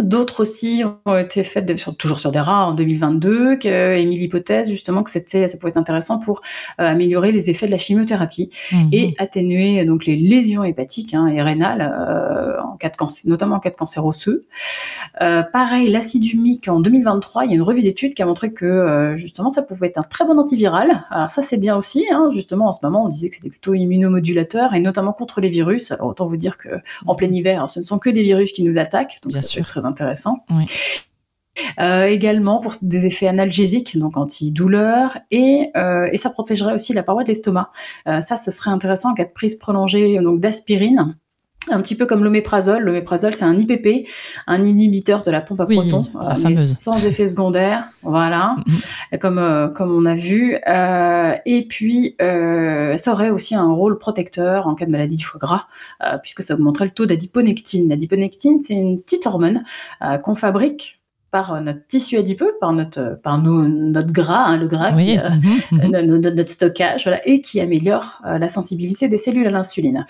D'autres 0.00 0.40
aussi 0.40 0.82
ont 1.04 1.16
été 1.16 1.44
faites 1.44 1.72
toujours 1.96 2.18
sur 2.18 2.32
des 2.32 2.40
rats 2.40 2.66
en 2.66 2.74
2022, 2.74 3.56
qu'Émile 3.56 4.22
hypothèse 4.22 4.68
justement 4.68 5.02
que 5.02 5.10
c'était, 5.10 5.46
ça 5.46 5.56
pouvait 5.56 5.70
être 5.70 5.76
intéressant 5.76 6.18
pour 6.18 6.40
euh, 6.80 6.84
améliorer 6.84 7.30
les 7.30 7.48
effets 7.48 7.66
de 7.66 7.70
la 7.70 7.78
chimiothérapie 7.78 8.50
mhm. 8.72 8.88
et 8.92 9.14
atténuer 9.18 9.84
donc 9.84 10.06
les 10.06 10.16
lésions 10.16 10.64
hépatiques 10.64 11.14
hein, 11.14 11.28
et 11.28 11.40
rénales, 11.42 11.80
euh, 11.82 12.60
en 12.60 12.76
cas 12.76 12.88
de 12.88 12.96
cancer, 12.96 13.28
notamment 13.28 13.56
en 13.56 13.60
cas 13.60 13.70
de 13.70 13.76
cancer 13.76 14.04
osseux. 14.04 14.42
Euh, 15.20 15.42
pareil, 15.42 15.88
l'acide 15.90 16.24
humique 16.32 16.68
en 16.68 16.80
2023, 16.80 17.44
il 17.44 17.50
y 17.50 17.52
a 17.52 17.56
une 17.56 17.62
revue 17.62 17.82
d'études 17.82 18.14
qui 18.14 18.22
a 18.22 18.26
montré 18.26 18.52
que 18.52 19.14
justement 19.16 19.48
ça 19.48 19.62
pouvait 19.62 19.88
être 19.88 19.98
un 19.98 20.02
très 20.02 20.24
bon 20.24 20.38
antiviral. 20.38 21.04
Alors 21.10 21.30
ça 21.30 21.42
c'est 21.42 21.56
bien 21.56 21.76
aussi, 21.76 22.04
hein, 22.10 22.30
justement 22.32 22.68
en 22.68 22.72
ce 22.72 22.80
moment 22.82 23.04
on 23.04 23.08
disait 23.08 23.28
que 23.28 23.36
c'était 23.36 23.50
plutôt 23.50 23.74
immunomodulateur 23.74 24.74
et 24.74 24.80
notamment 24.80 25.12
contre 25.12 25.40
les 25.40 25.50
virus. 25.50 25.92
Alors 25.92 26.08
autant 26.08 26.26
vous 26.26 26.36
dire 26.36 26.58
que 26.58 26.68
en 27.06 27.12
mhm. 27.12 27.16
plein 27.16 27.28
hiver, 27.28 27.70
ce 27.70 27.78
ne 27.78 27.84
sont 27.84 27.98
que 27.98 28.10
des 28.10 28.22
virus 28.22 28.52
qui 28.52 28.64
nous 28.64 28.78
attaquent, 28.78 29.18
donc 29.22 29.32
bien 29.32 29.42
ça 29.42 29.48
sûr. 29.48 29.64
très 29.64 29.83
intéressant. 29.84 30.44
Euh, 31.78 32.06
également 32.06 32.60
pour 32.60 32.74
des 32.82 33.06
effets 33.06 33.28
analgésiques, 33.28 33.96
donc 33.96 34.16
antidouleurs, 34.16 35.18
et, 35.30 35.70
euh, 35.76 36.08
et 36.10 36.18
ça 36.18 36.30
protégerait 36.30 36.74
aussi 36.74 36.92
la 36.92 37.02
paroi 37.02 37.22
de 37.22 37.28
l'estomac. 37.28 37.70
Euh, 38.08 38.20
ça, 38.20 38.36
ce 38.36 38.50
serait 38.50 38.70
intéressant 38.70 39.12
en 39.12 39.14
cas 39.14 39.24
de 39.24 39.32
prise 39.32 39.56
prolongée 39.56 40.18
donc 40.18 40.40
d'aspirine. 40.40 41.16
Un 41.70 41.80
petit 41.80 41.96
peu 41.96 42.06
comme 42.06 42.24
l'oméprazole. 42.24 42.82
L'oméprazole, 42.82 43.34
c'est 43.34 43.44
un 43.44 43.54
IPP, 43.54 44.08
un 44.46 44.62
inhibiteur 44.62 45.22
de 45.22 45.30
la 45.30 45.40
pompe 45.40 45.60
à 45.60 45.66
protons, 45.66 46.06
mais 46.42 46.56
sans 46.56 47.04
effet 47.04 47.28
secondaire. 47.28 47.84
Voilà, 48.02 48.56
mm-hmm. 48.66 49.18
comme 49.18 49.72
comme 49.74 49.92
on 49.92 50.04
a 50.04 50.14
vu. 50.14 50.56
et 51.46 51.66
puis, 51.68 52.16
ça 52.18 53.12
aurait 53.12 53.30
aussi 53.30 53.54
un 53.54 53.72
rôle 53.72 53.98
protecteur 53.98 54.66
en 54.66 54.74
cas 54.74 54.86
de 54.86 54.90
maladie 54.90 55.16
du 55.16 55.24
foie 55.24 55.40
gras, 55.40 55.66
puisque 56.22 56.42
ça 56.42 56.54
augmenterait 56.54 56.86
le 56.86 56.90
taux 56.90 57.06
d'adiponectine. 57.06 57.88
L'adiponectine, 57.88 58.60
c'est 58.60 58.74
une 58.74 59.00
petite 59.00 59.26
hormone 59.26 59.64
qu'on 60.22 60.34
fabrique 60.34 61.00
par 61.34 61.60
notre 61.60 61.84
tissu 61.88 62.16
adipeux, 62.16 62.52
par 62.60 62.72
notre, 62.72 63.18
par 63.20 63.38
notre 63.42 64.12
gras, 64.12 64.44
hein, 64.44 64.56
le 64.56 64.68
gras, 64.68 64.92
qui, 64.92 65.18
euh, 65.18 65.30
mhm, 65.72 65.90
mhm. 65.90 66.16
notre, 66.20 66.48
stockage, 66.48 67.02
voilà, 67.02 67.26
et 67.26 67.40
qui 67.40 67.60
améliore 67.60 68.22
euh, 68.24 68.38
la 68.38 68.46
sensibilité 68.48 69.08
des 69.08 69.18
cellules 69.18 69.48
à 69.48 69.50
l'insuline. 69.50 70.06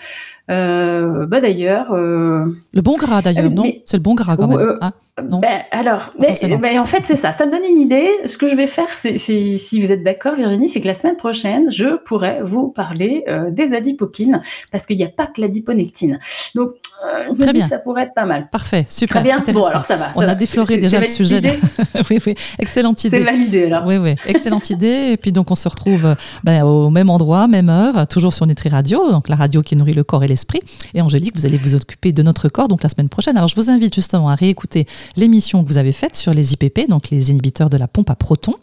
Euh, 0.51 1.25
bah 1.25 1.41
d'ailleurs. 1.41 1.95
le 1.95 2.81
bon 2.83 2.93
gras 2.93 3.23
d'ailleurs, 3.23 3.49
non? 3.49 3.63
C'est 3.87 3.97
le 3.97 4.03
bon 4.03 4.13
gras 4.13 4.37
quand 4.37 4.47
même. 4.47 4.77
Hein 4.81 4.91
ben, 5.21 5.61
alors, 5.71 6.11
mais, 6.19 6.77
en 6.77 6.83
fait, 6.83 7.05
c'est 7.05 7.15
ça. 7.15 7.31
Ça 7.31 7.45
me 7.45 7.51
donne 7.51 7.63
une 7.63 7.79
idée. 7.79 8.09
Ce 8.25 8.37
que 8.37 8.49
je 8.49 8.55
vais 8.55 8.67
faire, 8.67 8.89
c'est, 8.97 9.17
si 9.17 9.81
vous 9.81 9.89
êtes 9.89 10.03
d'accord, 10.03 10.35
Virginie, 10.35 10.67
c'est 10.67 10.81
que 10.81 10.87
la 10.87 10.93
semaine 10.93 11.15
prochaine, 11.15 11.71
je 11.71 11.95
pourrais 12.03 12.41
vous 12.43 12.67
parler 12.67 13.23
euh, 13.29 13.49
des 13.49 13.73
adipokines, 13.73 14.41
parce 14.73 14.85
qu'il 14.85 14.97
n'y 14.97 15.05
a 15.05 15.09
pas 15.09 15.27
que 15.27 15.39
l'adiponectine. 15.39 16.19
Donc, 16.53 16.71
euh, 17.05 17.27
je 17.29 17.41
Très 17.41 17.53
bien. 17.53 17.67
ça 17.67 17.79
pourrait 17.79 18.03
être 18.03 18.13
pas 18.13 18.25
mal. 18.25 18.47
Parfait, 18.51 18.85
super. 18.89 19.21
Très 19.21 19.23
bien. 19.23 19.53
Bon, 19.53 19.63
alors 19.63 19.85
ça 19.85 19.95
va. 19.95 20.11
On 20.15 20.21
a 20.21 20.35
défloré 20.35 20.77
déjà 20.77 20.99
le 20.99 21.07
sujet. 21.07 21.41
oui, 22.09 22.19
oui, 22.25 22.35
excellente 22.59 23.01
idée. 23.05 23.17
C'est 23.17 23.23
validé 23.23 23.65
alors. 23.65 23.85
Oui, 23.85 23.95
oui, 23.95 24.15
excellente 24.25 24.69
idée. 24.69 25.11
Et 25.11 25.17
puis 25.17 25.31
donc, 25.31 25.49
on 25.49 25.55
se 25.55 25.69
retrouve 25.69 26.15
ben, 26.43 26.63
au 26.63 26.89
même 26.89 27.09
endroit, 27.09 27.47
même 27.47 27.69
heure, 27.69 28.05
toujours 28.07 28.33
sur 28.33 28.45
Nutri 28.47 28.67
Radio, 28.67 29.11
donc 29.13 29.29
la 29.29 29.37
radio 29.37 29.61
qui 29.61 29.77
nourrit 29.77 29.93
le 29.93 30.03
corps 30.03 30.25
et 30.25 30.27
l'esprit. 30.27 30.61
Et 30.93 31.01
Angélique, 31.01 31.37
vous 31.37 31.45
allez 31.45 31.57
vous 31.57 31.75
occuper 31.75 32.11
de 32.11 32.21
notre 32.21 32.49
corps, 32.49 32.67
donc 32.67 32.83
la 32.83 32.89
semaine 32.89 33.09
prochaine. 33.09 33.37
Alors, 33.37 33.47
je 33.47 33.55
vous 33.55 33.69
invite 33.69 33.95
justement 33.95 34.29
à 34.29 34.35
réécouter 34.35 34.85
l'émission 35.15 35.63
que 35.63 35.67
vous 35.67 35.77
avez 35.77 35.91
faite 35.91 36.15
sur 36.15 36.33
les 36.33 36.53
IPP, 36.53 36.89
donc 36.89 37.09
les 37.09 37.31
inhibiteurs 37.31 37.69
de 37.69 37.77
la 37.77 37.87
pompe 37.87 38.09
à 38.09 38.15
protons. 38.15 38.55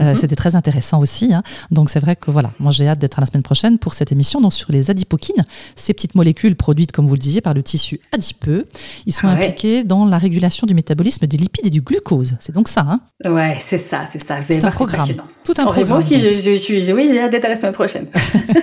Euh, 0.00 0.10
mhm. 0.10 0.16
C'était 0.16 0.36
très 0.36 0.56
intéressant 0.56 1.00
aussi. 1.00 1.32
Hein. 1.32 1.42
Donc 1.70 1.90
c'est 1.90 2.00
vrai 2.00 2.16
que 2.16 2.30
voilà, 2.30 2.52
moi 2.58 2.72
j'ai 2.72 2.88
hâte 2.88 2.98
d'être 2.98 3.18
à 3.18 3.20
la 3.20 3.26
semaine 3.26 3.42
prochaine 3.42 3.78
pour 3.78 3.94
cette 3.94 4.12
émission 4.12 4.40
donc 4.40 4.52
sur 4.52 4.72
les 4.72 4.90
adipokines, 4.90 5.44
ces 5.76 5.94
petites 5.94 6.14
molécules 6.14 6.56
produites, 6.56 6.92
comme 6.92 7.06
vous 7.06 7.14
le 7.14 7.18
disiez, 7.20 7.40
par 7.40 7.54
le 7.54 7.62
tissu 7.62 8.00
adipeux. 8.12 8.66
Ils 9.06 9.12
sont 9.12 9.26
impliqués 9.26 9.84
dans 9.84 10.04
la 10.04 10.18
régulation 10.18 10.66
du 10.66 10.74
métabolisme 10.74 11.26
des 11.26 11.36
lipides 11.36 11.66
et 11.66 11.70
du 11.70 11.80
glucose. 11.80 12.36
C'est 12.40 12.54
donc 12.54 12.68
ça. 12.68 12.86
Hein 12.86 13.00
ouais, 13.30 13.56
c'est 13.60 13.78
ça, 13.78 14.04
c'est 14.10 14.22
ça. 14.22 14.36
Tout 14.36 14.66
un 14.66 14.70
programme. 14.70 15.08
Tout 15.44 15.54
un 15.58 15.64
programme. 15.64 15.88
Moi 15.88 15.98
aussi, 15.98 16.20
je, 16.20 16.32
je, 16.32 16.92
oui, 16.92 17.08
j'ai 17.10 17.20
hâte 17.20 17.32
d'être 17.32 17.44
à 17.44 17.48
la 17.48 17.56
semaine 17.56 17.72
prochaine. 17.72 18.06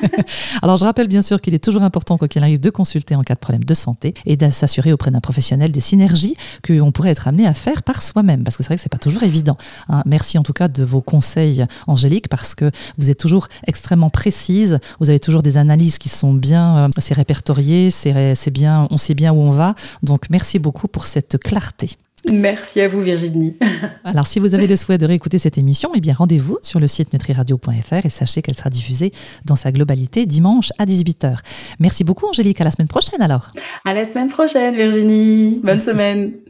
Alors 0.62 0.77
je 0.77 0.86
rappelle 0.86 1.07
bien 1.07 1.21
sûr 1.21 1.41
qu'il 1.41 1.53
est 1.53 1.63
toujours 1.63 1.84
important, 1.84 2.17
quoi 2.17 2.27
qu'il 2.27 2.41
arrive, 2.41 2.60
de 2.60 2.69
consulter 2.69 3.15
en 3.15 3.21
cas 3.21 3.36
de 3.36 3.39
problème 3.39 3.63
de 3.63 3.73
santé 3.73 4.13
et 4.25 4.36
de 4.36 4.49
s'assurer 4.49 4.91
auprès 4.93 5.12
d'un 5.12 5.19
professionnel 5.19 5.71
des 5.71 5.79
synergies 5.79 6.36
qu'on 6.65 6.91
pourrait 6.91 7.11
être 7.12 7.28
amené 7.28 7.47
à 7.47 7.54
faire 7.54 7.84
par 7.84 8.02
soi-même, 8.02 8.43
parce 8.43 8.58
que 8.58 8.63
c'est 8.63 8.67
vrai 8.67 8.76
que 8.76 8.82
c'est 8.82 8.89
pas 8.89 8.97
toujours 8.97 9.24
évident. 9.24 9.58
Hein. 9.89 10.04
Merci 10.06 10.38
en 10.38 10.43
tout 10.43 10.54
cas 10.54 10.67
de 10.67 10.84
vos 10.84 11.02
conseils, 11.02 11.65
Angélique, 11.88 12.28
parce 12.28 12.56
que 12.56 12.71
vous 12.97 13.12
êtes 13.12 13.19
toujours 13.19 13.47
extrêmement 13.67 14.10
précise, 14.10 14.80
vous 15.00 15.10
avez 15.10 15.19
toujours 15.19 15.43
des 15.43 15.58
analyses 15.58 15.97
qui 15.97 16.10
sont 16.10 16.34
bien, 16.34 16.78
euh, 16.78 16.89
c'est 16.97 17.13
répertorié, 17.13 17.89
c'est 17.91 18.52
bien, 18.52 18.88
on 18.89 18.97
sait 18.97 19.13
bien 19.13 19.34
où 19.34 19.38
on 19.38 19.52
va. 19.52 19.76
Donc 20.04 20.30
merci 20.30 20.60
beaucoup 20.60 20.88
pour 20.88 21.06
cette 21.06 21.38
clarté. 21.38 21.89
Merci 22.30 22.82
à 22.82 22.88
vous 22.88 23.02
Virginie. 23.02 23.58
Alors 24.04 24.28
si 24.28 24.39
vous 24.39 24.54
avez 24.54 24.67
le 24.67 24.76
souhait 24.76 25.00
de 25.00 25.06
réécouter 25.06 25.39
cette 25.39 25.58
émission, 25.58 25.91
eh 25.95 26.00
bien 26.00 26.13
rendez-vous 26.13 26.60
sur 26.62 26.80
le 26.80 26.88
site 26.88 27.13
nutriradio.fr 27.13 28.06
et 28.06 28.10
sachez 28.10 28.41
qu'elle 28.41 28.56
sera 28.56 28.69
diffusée 28.69 29.12
dans 29.45 29.56
sa 29.56 29.71
globalité 29.71 30.26
dimanche 30.26 30.69
à 30.78 30.86
18h. 30.86 31.38
Merci 31.80 32.04
beaucoup 32.04 32.28
Angélique, 32.28 32.62
à 32.62 32.63
la 32.63 32.71
semaine 32.71 32.88
prochaine 32.88 33.21
alors. 33.21 33.47
À 33.86 33.93
la 33.93 34.06
semaine 34.06 34.30
prochaine 34.30 34.76
Virginie. 34.76 35.60
Bonne 35.63 35.82
semaine. 35.82 36.34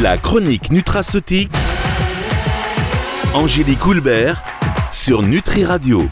La 0.00 0.16
chronique 0.18 0.70
nutraceutique. 0.70 1.52
Angélique 3.34 3.86
Houlbert 3.86 4.42
sur 4.92 5.22
Nutri 5.22 5.64
Radio. 5.64 6.02